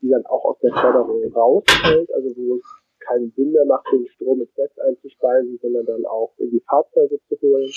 [0.00, 2.64] die dann auch aus der Förderung rausfällt, also wo es
[3.00, 7.18] keinen Sinn mehr macht, den Strom ins Netz einzuspeisen, sondern dann auch in die Fahrzeuge
[7.28, 7.72] zu holen.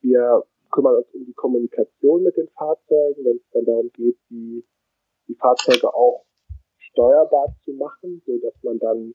[0.00, 0.44] Wir
[0.78, 4.64] kümmern uns um die Kommunikation mit den Fahrzeugen, wenn es dann darum geht, die,
[5.26, 6.24] die Fahrzeuge auch
[6.76, 9.14] steuerbar zu machen, so dass man dann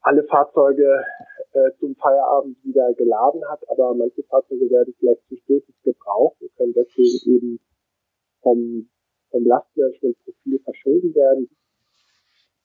[0.00, 1.04] alle Fahrzeuge
[1.52, 6.72] äh, zum Feierabend wieder geladen hat, aber manche Fahrzeuge werden vielleicht zwischendurch gebraucht und können
[6.72, 7.60] deswegen eben
[8.42, 8.90] vom,
[9.30, 11.48] vom Lastmanagementprofil verschoben werden.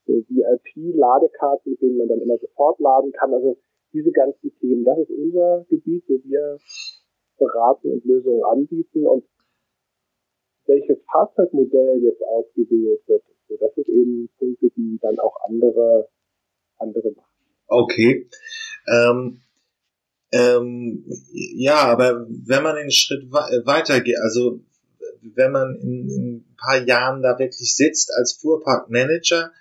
[0.08, 3.34] So VIP-Ladekarten, mit denen man dann immer sofort laden kann.
[3.34, 3.58] Also
[3.94, 6.58] diese ganzen Themen, das ist unser Gebiet, wo wir
[7.38, 9.24] beraten und Lösungen anbieten und
[10.66, 13.24] welches Fahrzeugmodell jetzt ausgewählt wird.
[13.48, 16.10] So, das ist eben Punkte, die dann auch andere
[16.78, 17.32] andere machen.
[17.68, 18.30] Okay.
[18.88, 19.42] Ähm,
[20.32, 24.60] ähm, ja, aber wenn man den Schritt weiter geht, also
[25.22, 29.52] wenn man in, in ein paar Jahren da wirklich sitzt als Fuhrparkmanager,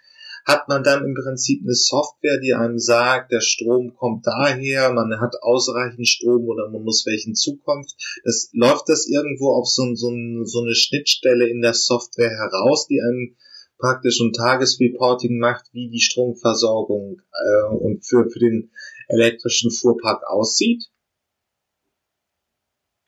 [0.44, 5.20] hat man dann im Prinzip eine Software, die einem sagt, der Strom kommt daher, man
[5.20, 7.96] hat ausreichend Strom oder man muss welchen Zukunft.
[8.24, 10.10] Das, läuft das irgendwo auf so, so,
[10.44, 13.36] so eine Schnittstelle in der Software heraus, die einem
[13.78, 18.70] praktisch ein Tagesreporting macht, wie die Stromversorgung äh, und für, für den
[19.08, 20.84] elektrischen Fuhrpark aussieht?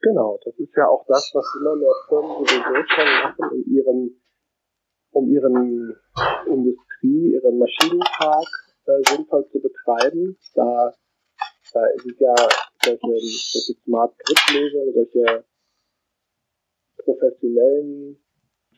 [0.00, 4.20] Genau, das ist ja auch das, was immer mehr Firmen sowieso schon machen, um ihren,
[5.10, 5.96] um ihren
[7.06, 8.48] Industrie, ihren Maschinenpark
[8.86, 10.36] äh, sinnvoll zu betreiben.
[10.54, 10.92] Da
[11.72, 12.34] Da sind ja
[12.84, 15.44] solche, solche Smart Grid-Lösungen, solche
[16.98, 18.18] professionellen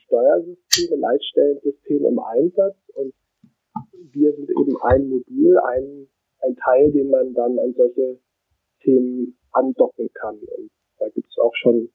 [0.04, 3.14] Steuersysteme, Leitstellensysteme im Einsatz und
[4.12, 6.08] wir sind eben ein Modul, ein,
[6.40, 8.18] ein Teil, den man dann an solche
[8.82, 10.38] Themen andocken kann.
[10.38, 11.90] Und da gibt es auch schon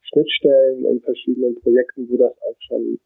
[0.00, 2.98] Schnittstellen in verschiedenen Projekten, wo das auch schon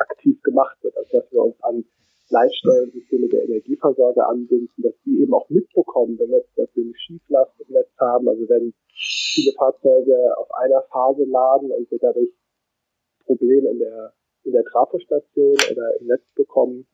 [0.00, 0.96] aktiv gemacht wird.
[0.96, 1.84] Also dass wir uns an
[2.30, 7.74] Leitstellensysteme der Energieversorger anbinden, dass die eben auch mitbekommen, wenn wir jetzt natürlich Schieflast im
[7.74, 12.30] Netz haben, also wenn viele Fahrzeuge auf einer Phase laden und wir dadurch
[13.24, 14.12] Probleme in der,
[14.44, 16.86] in der Trafostation oder im Netz bekommen.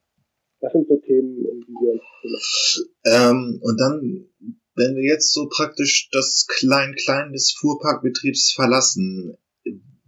[0.60, 2.90] Das sind so Themen, um die wir uns kümmern.
[3.04, 4.28] Ähm, und dann,
[4.74, 9.36] wenn wir jetzt so praktisch das Klein-Klein des Fuhrparkbetriebs verlassen,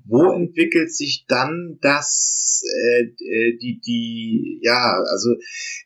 [0.08, 5.34] wo entwickelt sich dann das äh, äh, die die ja also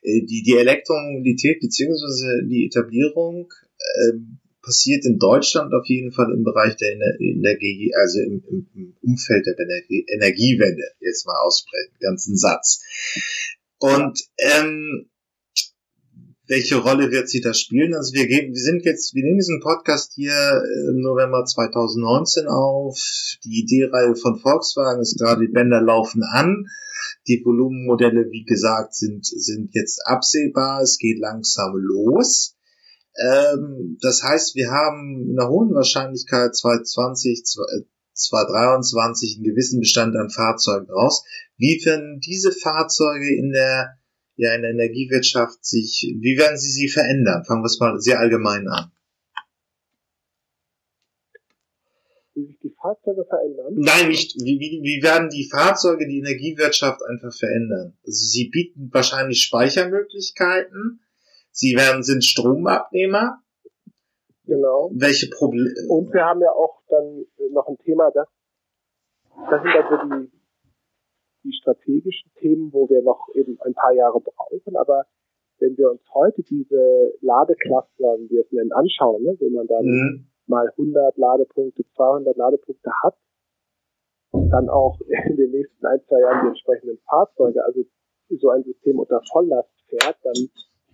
[0.01, 4.17] äh, die die Elektromobilität beziehungsweise die Etablierung äh,
[4.63, 9.57] passiert in Deutschland auf jeden Fall im Bereich der Energie, also im, im Umfeld der
[9.59, 12.81] Energiewende, jetzt mal aussprechen, ganzen Satz.
[13.77, 15.09] Und ähm,
[16.53, 17.95] welche Rolle wird sie da spielen?
[17.95, 20.61] Also wir geben, wir sind jetzt, wir nehmen diesen Podcast hier
[20.91, 22.95] im November 2019 auf.
[23.43, 26.67] Die Idee-Reihe von Volkswagen ist gerade, die Bänder laufen an.
[27.27, 30.81] Die Volumenmodelle, wie gesagt, sind, sind jetzt absehbar.
[30.81, 32.55] Es geht langsam los.
[33.17, 37.45] Ähm, das heißt, wir haben in einer hohen Wahrscheinlichkeit 2020,
[38.13, 41.23] 2023 einen gewissen Bestand an Fahrzeugen raus.
[41.57, 43.97] Wie werden diese Fahrzeuge in der,
[44.35, 47.43] ja, in der Energiewirtschaft sich, wie werden sie sie verändern?
[47.45, 48.91] Fangen wir es mal sehr allgemein an.
[52.35, 53.73] Wie sich die Fahrzeuge verändern?
[53.75, 57.95] Nein, nicht, wie, wie, wie werden die Fahrzeuge die Energiewirtschaft einfach verändern?
[58.05, 60.99] Also sie bieten wahrscheinlich Speichermöglichkeiten
[61.53, 63.39] Sie werden, sind Stromabnehmer.
[64.45, 64.89] Genau.
[64.93, 65.69] Welche Probleme?
[65.87, 68.27] Und wir haben ja auch dann noch ein Thema, das,
[69.49, 70.31] das sind also die,
[71.43, 74.75] die strategischen Themen, wo wir noch eben ein paar Jahre brauchen.
[74.75, 75.05] Aber
[75.59, 79.85] wenn wir uns heute diese Ladecluster, wie wir es nennen, anschauen, ne, wo man dann
[79.85, 80.27] mhm.
[80.47, 83.15] mal 100 Ladepunkte, 200 Ladepunkte hat,
[84.31, 87.81] dann auch in den nächsten ein, zwei Jahren die entsprechenden Fahrzeuge, also
[88.29, 90.35] so ein System unter Volllast fährt, dann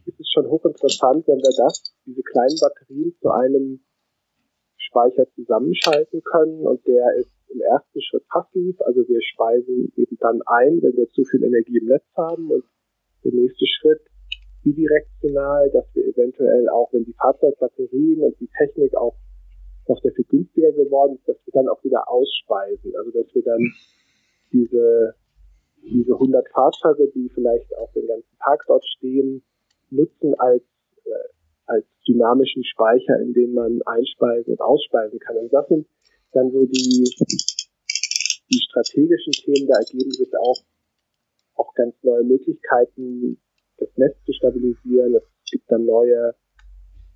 [0.05, 3.81] ist es schon hochinteressant, wenn wir das, diese kleinen Batterien zu einem
[4.77, 10.41] Speicher zusammenschalten können und der ist im ersten Schritt passiv, also wir speisen eben dann
[10.45, 12.51] ein, wenn wir zu viel Energie im Netz haben.
[12.51, 12.63] Und
[13.23, 14.01] der nächste Schritt
[14.63, 19.15] bidirektional, dass wir eventuell auch, wenn die Fahrzeugbatterien und die Technik auch
[19.87, 23.43] noch sehr viel günstiger geworden ist, dass wir dann auch wieder ausspeisen, also dass wir
[23.43, 23.61] dann
[24.51, 25.15] diese
[25.83, 29.43] diese 100 Fahrzeuge, die vielleicht auch den ganzen Tag dort stehen,
[29.89, 30.63] nutzen als,
[31.05, 31.11] äh,
[31.65, 35.37] als dynamischen Speicher, in den man einspeisen und ausspeisen kann.
[35.37, 35.87] Und das sind
[36.31, 37.15] dann so die,
[38.51, 40.61] die strategischen Themen, da ergeben sich auch,
[41.55, 43.39] auch ganz neue Möglichkeiten,
[43.77, 45.15] das Netz zu stabilisieren.
[45.15, 46.35] Es gibt dann neue,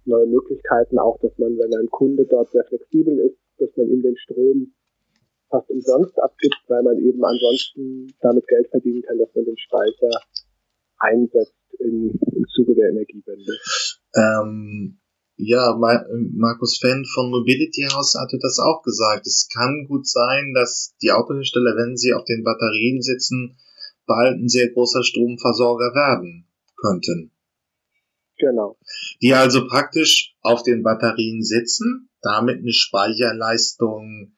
[0.06, 4.02] neue Möglichkeiten auch, dass man, wenn ein Kunde dort sehr flexibel ist, dass man ihm
[4.02, 4.74] den Strom
[5.50, 10.10] fast umsonst abgibt, weil man eben ansonsten damit Geld verdienen kann, dass man den Speicher
[10.98, 13.54] einsetzt in, im Zuge der Energiewende.
[14.16, 14.98] Ähm,
[15.36, 19.26] ja, Markus Fenn von Mobility House hatte das auch gesagt.
[19.26, 23.58] Es kann gut sein, dass die Autohersteller, wenn sie auf den Batterien sitzen,
[24.06, 27.32] bald ein sehr großer Stromversorger werden könnten.
[28.38, 28.78] Genau.
[29.22, 34.36] Die also praktisch auf den Batterien sitzen, damit eine Speicherleistung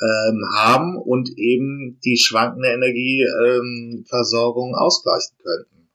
[0.00, 5.90] ähm, haben und eben die schwankende Energieversorgung ähm, ausgleichen könnten.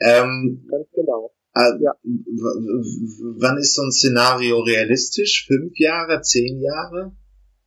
[0.00, 1.32] Ähm, Ganz genau.
[1.54, 1.94] Äh, ja.
[2.02, 5.46] Wann ist so ein Szenario realistisch?
[5.46, 7.12] Fünf Jahre, zehn Jahre?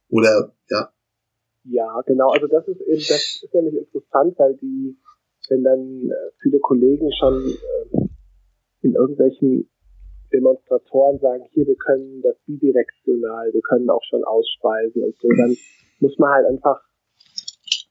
[0.10, 0.92] Oder ja?
[1.66, 2.30] Ja, genau.
[2.30, 4.98] Also das ist eben, das ist nämlich interessant, weil die,
[5.50, 8.08] wenn dann äh, viele Kollegen schon äh,
[8.82, 9.70] in irgendwelchen
[10.32, 15.56] Demonstratoren sagen, hier, wir können das bidirektional, wir können auch schon ausspeisen und so, dann
[16.00, 16.82] muss man halt einfach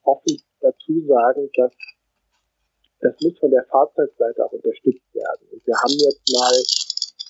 [0.03, 1.73] offen dazu sagen, dass
[3.05, 5.45] das muss von der Fahrzeugseite auch unterstützt werden.
[5.53, 6.57] Und wir haben jetzt mal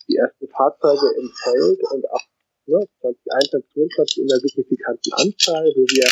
[0.07, 2.23] die ersten Fahrzeuge im Feld und ab
[2.67, 6.09] ne, 2021, 2022 in einer signifikanten Anzahl, wo wir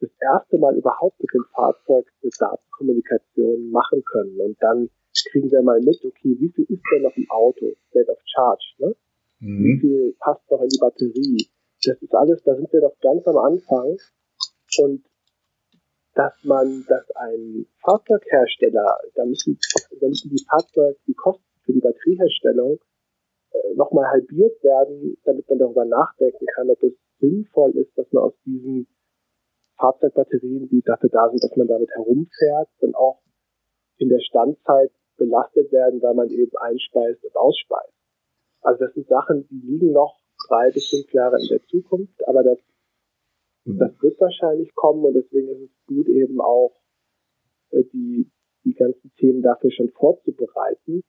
[0.00, 4.38] das erste Mal überhaupt mit dem Fahrzeug eine Datenkommunikation machen können.
[4.40, 4.90] Und dann
[5.30, 7.72] kriegen wir mal mit, okay, wie viel ist denn noch im Auto?
[7.88, 8.94] State of Charge, ne?
[9.40, 9.64] Mhm.
[9.64, 11.48] Wie viel passt noch in die Batterie?
[11.82, 13.96] Das ist alles, da sind wir doch ganz am Anfang.
[14.78, 15.02] Und
[16.16, 19.58] dass man, dass ein Fahrzeughersteller, da müssen,
[20.00, 22.78] da müssen die Fahrzeug, die Kosten für die Batterieherstellung
[23.52, 28.24] äh, nochmal halbiert werden, damit man darüber nachdenken kann, ob es sinnvoll ist, dass man
[28.24, 28.88] aus diesen
[29.78, 33.20] Fahrzeugbatterien, die dafür da sind, dass man damit herumfährt, dann auch
[33.98, 37.92] in der Standzeit belastet werden, weil man eben einspeist und ausspeist.
[38.62, 42.42] Also das sind Sachen, die liegen noch drei bis fünf Jahre in der Zukunft, aber
[42.42, 42.58] das.
[43.66, 46.72] Das wird wahrscheinlich kommen und deswegen ist es gut eben auch
[47.70, 48.30] äh, die,
[48.64, 51.02] die ganzen Themen dafür schon vorzubereiten.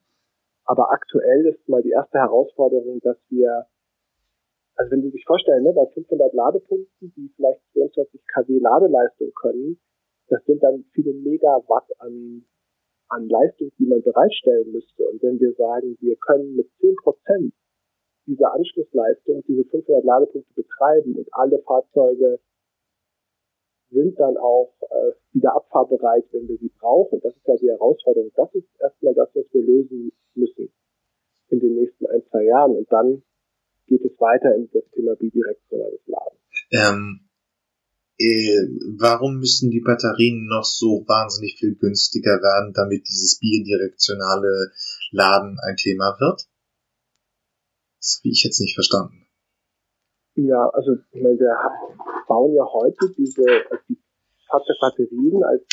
[0.65, 3.67] Aber aktuell ist mal die erste Herausforderung, dass wir,
[4.75, 9.79] also wenn Sie sich vorstellen, ne, bei 500 Ladepunkten, die vielleicht 22 kW Ladeleistung können,
[10.27, 12.43] das sind dann viele Megawatt an
[13.09, 15.07] an Leistung, die man bereitstellen müsste.
[15.07, 17.53] Und wenn wir sagen, wir können mit 10 Prozent
[18.25, 22.39] dieser Anschlussleistung diese 500 Ladepunkte betreiben und alle Fahrzeuge
[23.89, 27.19] sind dann auch äh, wieder abfahrbereit, wenn wir sie brauchen.
[27.21, 28.31] Das ist ja die Herausforderung.
[28.35, 30.69] Das ist erstmal das, was wir lösen müssen
[31.49, 32.75] in den nächsten ein, zwei Jahren.
[32.75, 33.23] Und dann
[33.87, 36.37] geht es weiter in das Thema bidirektionales Laden.
[36.71, 37.27] Ähm,
[38.19, 44.71] äh, warum müssen die Batterien noch so wahnsinnig viel günstiger werden, damit dieses bidirektionale
[45.11, 46.47] Laden ein Thema wird?
[47.99, 49.26] Das habe ich jetzt nicht verstanden.
[50.37, 51.57] Ja, also ich meine, wir
[52.27, 53.97] bauen ja heute diese also die
[54.49, 55.63] Fahrzeugbatterien als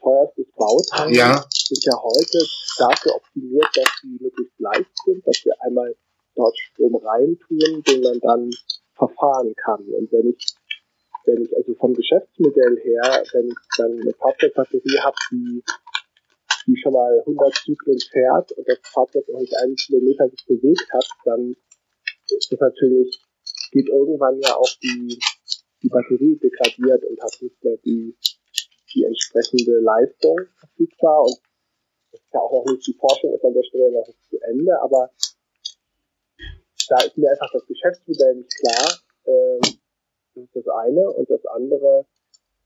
[0.00, 1.44] teuerstes Bauteil ja.
[1.50, 2.38] sind ja heute
[2.78, 5.94] dafür optimiert, dass sie möglichst leicht sind, dass wir einmal
[6.36, 8.50] dort Strom reintun, den man dann
[8.94, 9.82] verfahren kann.
[9.88, 10.54] Und wenn ich
[11.26, 15.64] wenn ich also vom Geschäftsmodell her, wenn ich dann eine Fahrzeugbatterie habe, die,
[16.66, 20.86] die schon mal 100 Zyklen fährt und das Fahrzeug noch nicht einen Kilometer sich bewegt
[20.92, 21.56] hat, dann
[22.28, 23.20] ist das natürlich,
[23.74, 25.18] geht irgendwann ja auch die,
[25.82, 28.16] die Batterie degradiert und hat nicht mehr die,
[28.94, 31.36] die entsprechende Leistung verfügbar und
[32.12, 34.80] ist ja auch noch nicht, die Forschung ist an der Stelle noch nicht zu Ende,
[34.80, 35.10] aber
[36.88, 38.98] da ist mir einfach das Geschäftsmodell nicht klar.
[39.26, 39.60] Ähm,
[40.34, 41.10] das ist das eine.
[41.10, 42.06] Und das andere,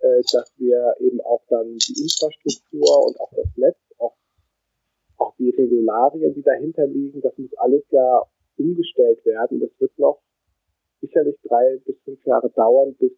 [0.00, 4.16] äh, dass wir eben auch dann die Infrastruktur und auch das Netz, auch,
[5.16, 8.22] auch die Regularien, die dahinter liegen, das muss alles ja
[8.58, 9.60] umgestellt werden.
[9.60, 10.20] Das wird noch
[11.00, 13.12] sicherlich drei bis fünf Jahre dauern, bis,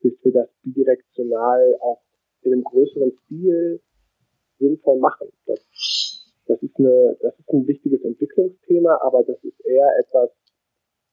[0.00, 2.02] bis wir das bidirektional auch
[2.42, 3.80] in einem größeren Stil
[4.58, 5.28] sinnvoll machen.
[5.46, 5.60] Das,
[6.46, 10.30] das ist eine, das ist ein wichtiges Entwicklungsthema, aber das ist eher etwas,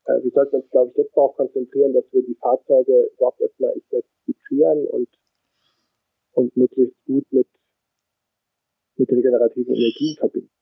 [0.06, 3.74] äh, wir sollten uns, glaube ich, jetzt darauf konzentrieren, dass wir die Fahrzeuge überhaupt erstmal
[3.74, 5.10] integrieren und,
[6.34, 7.48] und möglichst gut mit,
[8.96, 10.57] mit regenerativen Energien verbinden.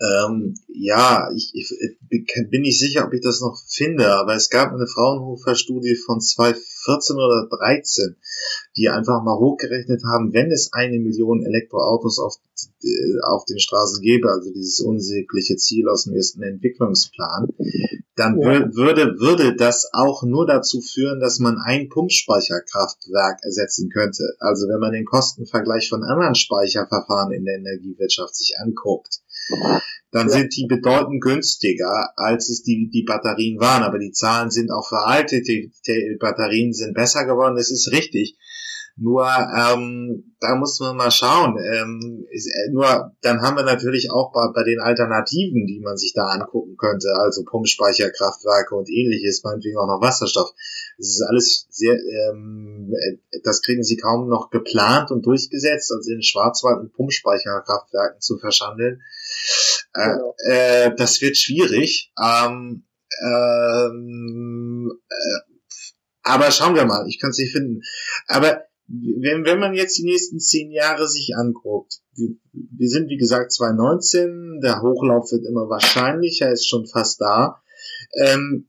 [0.00, 4.72] Ähm, ja, ich, ich, bin nicht sicher, ob ich das noch finde, aber es gab
[4.72, 8.16] eine Fraunhofer-Studie von 2014 oder 13,
[8.76, 12.34] die einfach mal hochgerechnet haben, wenn es eine Million Elektroautos auf,
[12.82, 17.48] äh, auf den Straßen gäbe, also dieses unsägliche Ziel aus dem ersten Entwicklungsplan,
[18.16, 18.74] dann ja.
[18.74, 24.36] würde, würde das auch nur dazu führen, dass man ein Pumpspeicherkraftwerk ersetzen könnte.
[24.38, 29.20] Also wenn man den Kostenvergleich von anderen Speicherverfahren in der Energiewirtschaft sich anguckt,
[30.10, 30.32] dann ja.
[30.32, 33.82] sind die bedeutend günstiger, als es die, die Batterien waren.
[33.82, 38.36] Aber die Zahlen sind auch veraltet, die, die Batterien sind besser geworden, das ist richtig.
[38.96, 41.58] Nur ähm, da muss man mal schauen.
[41.58, 45.96] Ähm, ist, äh, nur dann haben wir natürlich auch bei, bei den Alternativen, die man
[45.96, 50.52] sich da angucken könnte, also Pumpspeicherkraftwerke und ähnliches, meinetwegen auch noch Wasserstoff.
[50.96, 56.12] Das ist alles sehr, ähm, äh, das kriegen sie kaum noch geplant und durchgesetzt, also
[56.12, 59.02] in Schwarzwald mit Pumpspeicherkraftwerken zu verschandeln.
[59.94, 60.34] Äh, genau.
[60.46, 62.12] äh, das wird schwierig.
[62.20, 62.84] Ähm,
[63.24, 65.54] ähm, äh,
[66.22, 67.82] aber schauen wir mal, ich kann es nicht finden.
[68.26, 73.16] Aber wenn, wenn man jetzt die nächsten zehn Jahre sich anguckt, wir, wir sind wie
[73.16, 77.62] gesagt 2019, der Hochlauf wird immer wahrscheinlicher, ist schon fast da.
[78.16, 78.68] Ähm,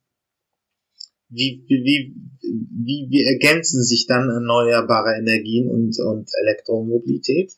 [1.30, 7.54] wie, wie, wie, wie, wie ergänzen sich dann erneuerbare Energien und, und Elektromobilität?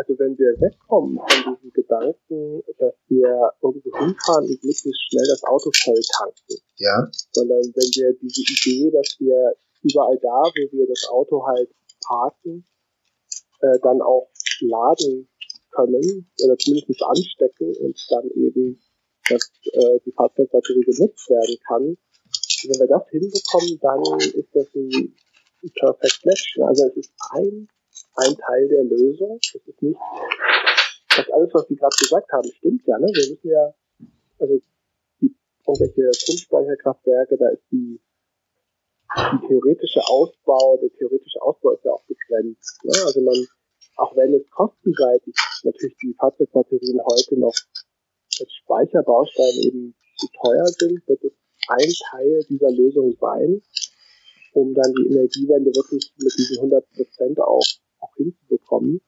[0.00, 5.44] Also wenn wir wegkommen von diesem Gedanken, dass wir irgendwo hinfahren und möglichst schnell das
[5.44, 7.06] Auto voll tanken, ja.
[7.32, 11.68] sondern wenn wir diese Idee, dass wir überall da, wo wir das Auto halt
[12.00, 12.64] parken,
[13.60, 14.30] äh, dann auch
[14.60, 15.28] laden
[15.70, 18.80] können oder zumindest anstecken und dann eben,
[19.28, 21.98] dass äh, die Fahrzeugbatterie genutzt werden kann.
[22.64, 25.14] Wenn wir das hinbekommen, dann ist das ein,
[25.62, 26.58] ein Perfect Match.
[26.62, 27.68] Also es ist ein,
[28.16, 29.38] ein Teil der Lösung.
[29.42, 29.98] Es ist nicht,
[31.16, 32.98] das alles, was Sie gerade gesagt haben, stimmt ja.
[32.98, 33.06] Ne?
[33.06, 33.74] Wir müssen ja,
[34.38, 34.60] also
[35.20, 35.34] die
[35.66, 38.00] irgendwelche Pumpspeicherkraftwerke, da ist die
[39.16, 42.78] die theoretische Ausbau, der theoretische Ausbau ist ja auch begrenzt.
[42.84, 42.92] Ne?
[43.04, 43.34] Also man,
[43.96, 45.34] auch wenn es kostenseitig
[45.64, 47.54] natürlich die Fahrzeugbatterien heute noch
[48.38, 51.32] als Speicherbaustein eben zu teuer sind, wird es
[51.68, 53.60] ein Teil dieser Lösung sein,
[54.52, 57.66] um dann die Energiewende wirklich mit diesen 100 Prozent auch,
[58.00, 59.00] auch hinzubekommen.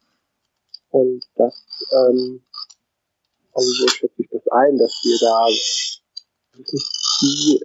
[0.91, 2.43] Und das, ähm,
[3.53, 5.47] also so schätze ich das ein, dass wir da
[6.59, 6.85] nicht,
[7.23, 7.65] die,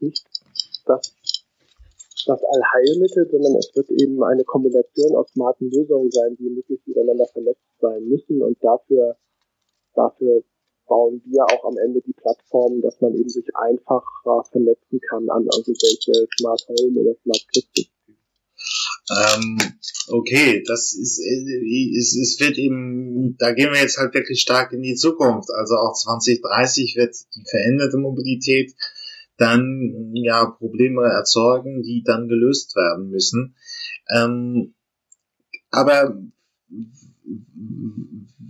[0.00, 0.26] nicht
[0.86, 1.14] das,
[2.26, 7.26] das Allheilmittel, sondern es wird eben eine Kombination aus smarten Lösungen sein, die möglichst miteinander
[7.26, 9.16] vernetzt sein müssen und dafür,
[9.94, 10.42] dafür
[10.86, 15.28] bauen wir auch am Ende die Plattform, dass man eben sich einfach äh, vernetzen kann
[15.30, 17.88] an irgendwelche Smart Home oder Smart Grid
[19.10, 19.58] ähm,
[20.08, 24.72] okay, das ist, äh, es, es wird eben, da gehen wir jetzt halt wirklich stark
[24.72, 25.50] in die Zukunft.
[25.50, 28.74] Also auch 2030 wird die veränderte Mobilität
[29.36, 33.56] dann ja Probleme erzeugen, die dann gelöst werden müssen.
[34.14, 34.74] Ähm,
[35.70, 36.16] aber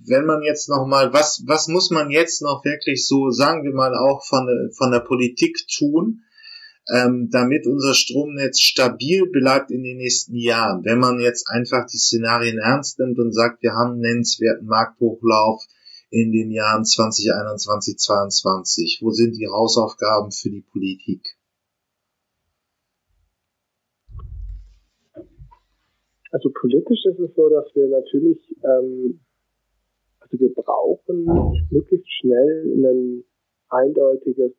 [0.04, 3.72] wenn man jetzt noch mal, was, was muss man jetzt noch wirklich so, sagen wir
[3.72, 6.22] mal, auch von, von der Politik tun,
[6.88, 10.84] ähm, damit unser Stromnetz stabil bleibt in den nächsten Jahren?
[10.84, 15.62] Wenn man jetzt einfach die Szenarien ernst nimmt und sagt, wir haben einen nennenswerten Markthochlauf
[16.10, 21.36] in den Jahren 2021, 2022, wo sind die Hausaufgaben für die Politik?
[26.30, 29.20] Also politisch ist es so, dass wir natürlich ähm,
[30.32, 31.26] also wir brauchen
[31.70, 33.24] möglichst schnell ein
[33.68, 34.52] eindeutiges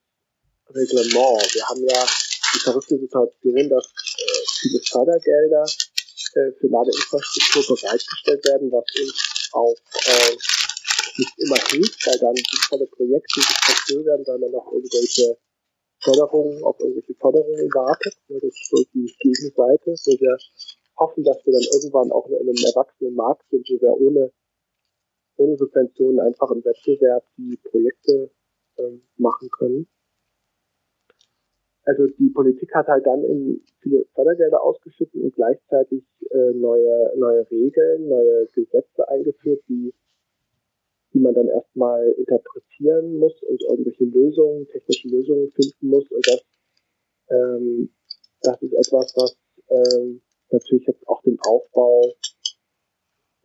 [0.70, 1.54] Reglement.
[1.54, 2.06] Wir haben ja
[2.54, 9.76] die verrückte Situation, dass äh, viele Fördergelder äh, für Ladeinfrastruktur bereitgestellt werden, was uns auch
[10.06, 10.36] äh,
[11.18, 15.38] nicht immer hilft, weil dann sinnvolle Projekte sich verzögern, weil man noch irgendwelche
[16.02, 18.16] Förderungen, auf irgendwelche Förderungen wartet.
[18.28, 20.38] Das ist so die Gegenseite, wo wir
[20.98, 24.32] hoffen, dass wir dann irgendwann auch in einem erwachsenen Markt sind, wo wir ohne
[25.38, 28.32] ohne Subventionen einfach im Wettbewerb die Projekte
[28.78, 29.88] ähm, machen können.
[31.86, 37.50] Also die Politik hat halt dann in viele Fördergelder ausgeschüttet und gleichzeitig äh, neue, neue
[37.52, 39.94] Regeln, neue Gesetze eingeführt, die,
[41.14, 46.10] die man dann erstmal interpretieren muss und irgendwelche Lösungen, technische Lösungen finden muss.
[46.10, 46.46] Und das,
[47.30, 47.90] ähm,
[48.42, 49.38] das ist etwas, was
[49.70, 50.22] ähm,
[50.52, 52.14] natürlich jetzt auch den Aufbau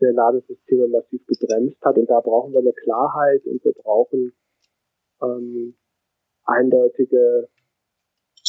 [0.01, 1.97] der Ladesysteme massiv gebremst hat.
[1.97, 4.33] Und da brauchen wir eine Klarheit und wir brauchen
[5.23, 5.75] ähm,
[6.45, 7.49] eindeutige,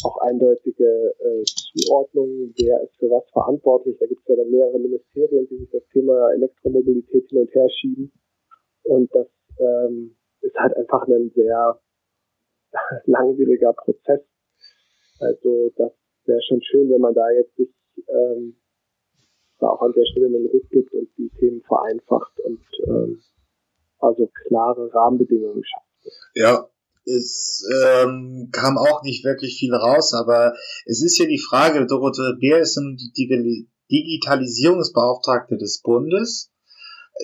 [0.04, 3.96] auch eindeutige äh, Zuordnungen, wer ist für was verantwortlich.
[3.98, 7.68] Da gibt es ja dann mehrere Ministerien, die sich das Thema Elektromobilität hin und her
[7.70, 8.12] schieben.
[8.84, 9.28] Und das
[9.58, 11.80] ähm, ist halt einfach ein sehr
[13.06, 14.20] langwieriger Prozess.
[15.18, 15.92] Also das
[16.24, 17.70] wäre schon schön, wenn man da jetzt sich
[18.08, 18.56] ähm,
[19.58, 23.20] da auch an der Stelle einen Ruck gibt und die Themen vereinfacht und ähm,
[23.98, 25.86] also klare Rahmenbedingungen schafft.
[26.34, 26.68] Ja,
[27.16, 30.54] es ähm, kam auch nicht wirklich viel raus, aber
[30.86, 36.50] es ist hier die Frage, Dorothee Bär ist die Digitalisierungsbeauftragte des Bundes.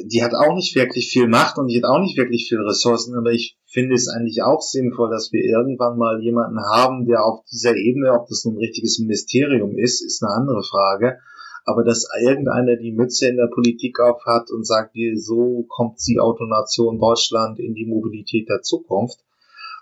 [0.04, 3.14] Die hat auch nicht wirklich viel Macht und die hat auch nicht wirklich viel Ressourcen,
[3.16, 7.44] aber ich finde es eigentlich auch sinnvoll, dass wir irgendwann mal jemanden haben, der auf
[7.50, 11.18] dieser Ebene, ob das nun ein richtiges Ministerium ist, ist eine andere Frage,
[11.64, 16.98] aber dass irgendeiner die Mütze in der Politik aufhat und sagt, so kommt die Autonation
[16.98, 19.20] Deutschland in die Mobilität der Zukunft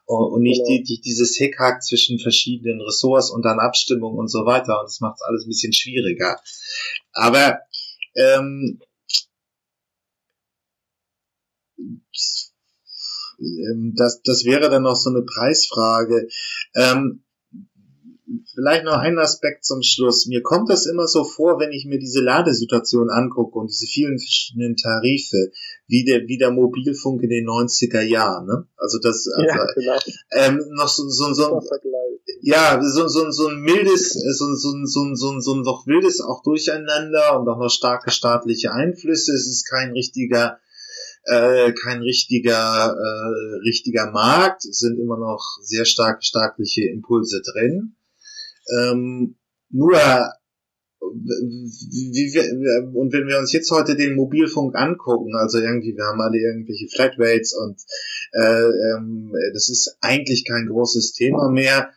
[0.07, 0.69] und nicht genau.
[0.69, 5.01] die, die, dieses Hickhack zwischen verschiedenen Ressorts und dann Abstimmung und so weiter und das
[5.01, 6.41] macht es alles ein bisschen schwieriger.
[7.13, 7.61] Aber
[8.15, 8.81] ähm,
[13.97, 16.29] das, das wäre dann noch so eine Preisfrage.
[16.75, 17.25] Ähm,
[18.55, 20.27] vielleicht noch ein Aspekt zum Schluss.
[20.27, 24.19] Mir kommt das immer so vor, wenn ich mir diese Ladesituation angucke und diese vielen
[24.19, 25.51] verschiedenen Tarife,
[25.87, 28.67] wie der, wie der Mobilfunk in den 90er Jahren, ne?
[28.77, 29.99] Also das, also, ja, genau.
[30.33, 31.61] ähm, noch so, so, so,
[32.41, 36.43] ja, so, so, so ein mildes, so, so, so, so, so ein noch wildes auch
[36.43, 39.33] Durcheinander und auch noch starke staatliche Einflüsse.
[39.33, 40.59] Es ist kein richtiger,
[41.25, 44.65] äh, kein richtiger, äh, richtiger Markt.
[44.65, 47.97] Es sind immer noch sehr starke staatliche Impulse drin.
[48.71, 49.37] Ähm,
[49.71, 49.99] nur
[51.01, 56.89] und wenn wir uns jetzt heute den Mobilfunk angucken, also irgendwie, wir haben alle irgendwelche
[56.89, 57.81] Flatrates und
[58.33, 61.91] äh, ähm, das ist eigentlich kein großes Thema mehr.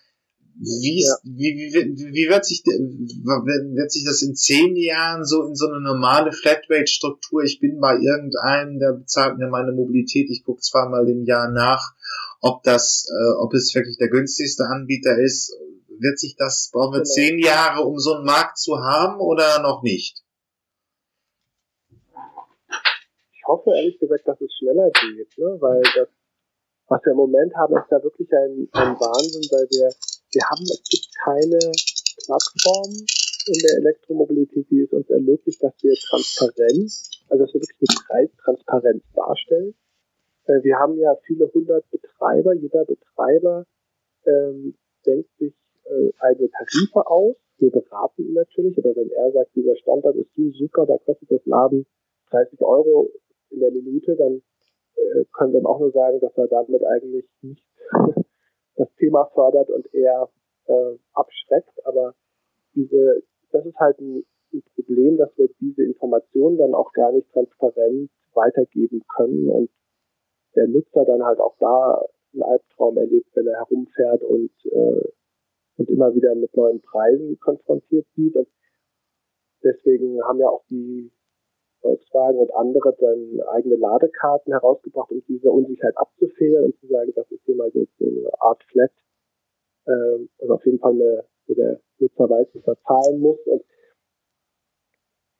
[0.59, 1.15] Wie, ja.
[1.24, 5.80] wie, wie, wie wird sich wird sich das in zehn Jahren so in so eine
[5.80, 7.43] normale Flatrate-Struktur?
[7.43, 11.93] Ich bin bei irgendeinem, der bezahlt mir meine Mobilität, ich gucke zweimal im Jahr nach,
[12.41, 15.55] ob das, äh, ob es wirklich der günstigste Anbieter ist
[15.99, 17.13] wird sich das, brauchen wir genau.
[17.13, 20.23] zehn Jahre, um so einen Markt zu haben oder noch nicht?
[23.33, 25.57] Ich hoffe ehrlich gesagt, dass es schneller geht, ne?
[25.59, 26.09] weil das,
[26.87, 29.89] was wir im Moment haben, ist ja wirklich ein, ein Wahnsinn, weil wir,
[30.31, 31.59] wir haben, es gibt keine
[32.25, 32.91] Plattform
[33.47, 38.05] in der Elektromobilität, die es uns ermöglicht, dass wir Transparenz, also dass wir wirklich eine
[38.07, 39.73] Preistransparenz darstellen.
[40.45, 43.65] Äh, wir haben ja viele hundert Betreiber, jeder Betreiber
[44.25, 44.75] ähm,
[45.05, 45.53] denkt sich
[45.89, 47.35] äh, eigene Tarife aus.
[47.57, 51.31] Wir beraten ihn natürlich, aber wenn er sagt, dieser Standard ist so super, da kostet
[51.31, 51.85] das Laden
[52.29, 53.09] 30 Euro
[53.49, 54.41] in der Minute, dann
[54.95, 57.63] äh, können wir ihm auch nur sagen, dass er damit eigentlich nicht
[58.75, 60.29] das Thema fördert und eher
[60.67, 61.85] äh, abschreckt.
[61.85, 62.13] Aber
[62.75, 64.23] diese, das ist halt ein,
[64.53, 69.69] ein Problem, dass wir diese Informationen dann auch gar nicht transparent weitergeben können und
[70.55, 75.09] der Nutzer dann halt auch da einen Albtraum erlebt, wenn er herumfährt und, äh,
[75.78, 78.36] und immer wieder mit neuen Preisen konfrontiert sieht.
[78.36, 78.47] Und
[79.63, 81.11] deswegen haben ja auch die
[81.82, 87.32] Volkswagen und andere dann eigene Ladekarten herausgebracht, um diese Unsicherheit abzufedern und zu sagen, das
[87.32, 88.91] ist hier mal so eine Art Flat,
[89.88, 93.39] ähm, also auf jeden Fall eine, wo der Nutzer weiß, was er zahlen muss.
[93.45, 93.63] Und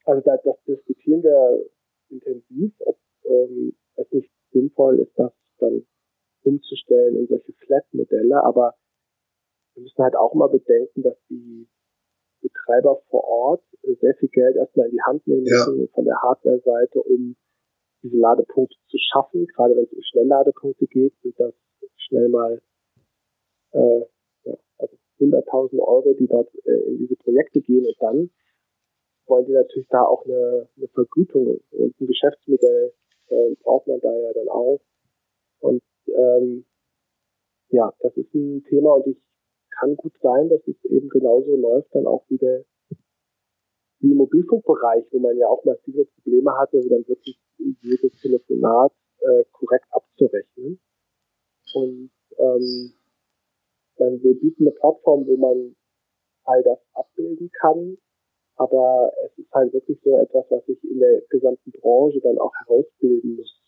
[0.06, 1.66] also da, das diskutieren wir
[2.10, 5.86] intensiv, ob ähm, es nicht sinnvoll ist, das dann
[6.44, 8.44] umzustellen in solche Flat-Modelle.
[8.44, 8.76] Aber
[9.78, 11.68] wir müssen halt auch mal bedenken, dass die
[12.42, 13.64] Betreiber vor Ort
[14.02, 15.88] sehr viel Geld erstmal in die Hand nehmen müssen ja.
[15.94, 17.36] von der Hardware-Seite, um
[18.02, 19.46] diese Ladepunkte zu schaffen.
[19.46, 21.54] Gerade wenn es um Schnellladepunkte geht, sind das
[21.96, 22.60] schnell mal
[23.74, 24.02] äh,
[24.46, 27.86] ja, also 100.000 Euro, die dort äh, in diese Projekte gehen.
[27.86, 28.32] Und dann
[29.28, 32.94] wollen die natürlich da auch eine, eine Vergütung und ein Geschäftsmodell
[33.28, 34.82] äh, braucht man da ja dann auch.
[35.60, 36.66] Und ähm,
[37.70, 39.27] ja, das ist ein Thema und ich
[39.80, 42.64] kann gut sein, dass es eben genauso läuft dann auch wieder
[44.00, 47.40] wie im Mobilfunkbereich, wo man ja auch massive Probleme hatte, dann wirklich
[47.82, 50.80] jedes Telefonat äh, korrekt abzurechnen.
[51.74, 52.94] Und ähm,
[53.98, 55.76] dann, wir bieten eine Plattform, wo man
[56.44, 57.98] all das abbilden kann,
[58.56, 62.54] aber es ist halt wirklich so etwas, was sich in der gesamten Branche dann auch
[62.66, 63.62] herausbilden muss.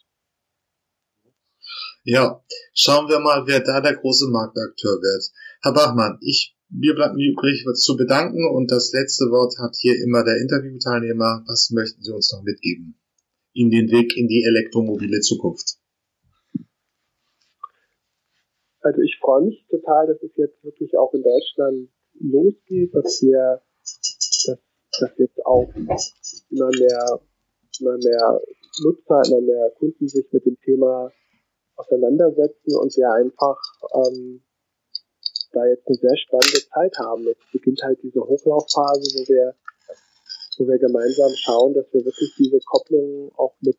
[2.03, 2.41] Ja,
[2.73, 5.31] schauen wir mal, wer da der große Marktakteur wird.
[5.61, 9.75] Herr Bachmann, ich, mir bleibt mir übrig, was zu bedanken und das letzte Wort hat
[9.75, 11.43] hier immer der Interviewteilnehmer.
[11.47, 12.99] Was möchten Sie uns noch mitgeben?
[13.53, 15.77] In den Weg in die elektromobile Zukunft.
[18.81, 21.89] Also ich freue mich total, dass es jetzt wirklich auch in Deutschland
[22.19, 23.61] losgeht, dass wir
[24.99, 27.21] dass jetzt auch immer mehr,
[27.79, 28.41] immer mehr
[28.83, 31.11] Nutzer, immer mehr Kunden sich mit dem Thema
[31.75, 33.57] auseinandersetzen und wir einfach
[33.93, 34.41] ähm,
[35.51, 37.23] da jetzt eine sehr spannende Zeit haben.
[37.23, 39.55] Jetzt beginnt halt diese Hochlaufphase, wo wir,
[40.57, 43.77] wo wir gemeinsam schauen, dass wir wirklich diese Kopplung auch mit,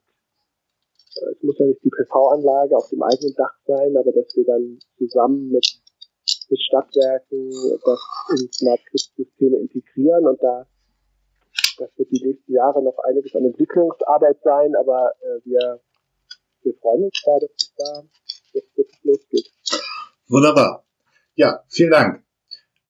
[1.16, 4.44] äh, es muss ja nicht die PV-Anlage auf dem eigenen Dach sein, aber dass wir
[4.44, 5.66] dann zusammen mit,
[6.48, 7.50] mit Stadtwerken
[7.84, 8.00] das
[8.36, 10.66] in Smart Grid-Systeme integrieren und da
[11.80, 15.80] das wird die nächsten Jahre noch einiges an Entwicklungsarbeit sein, aber äh, wir,
[16.62, 18.02] wir freuen uns da, dass es da
[18.52, 19.50] jetzt wirklich losgeht.
[20.28, 20.84] Wunderbar.
[21.40, 22.22] Ja, vielen Dank.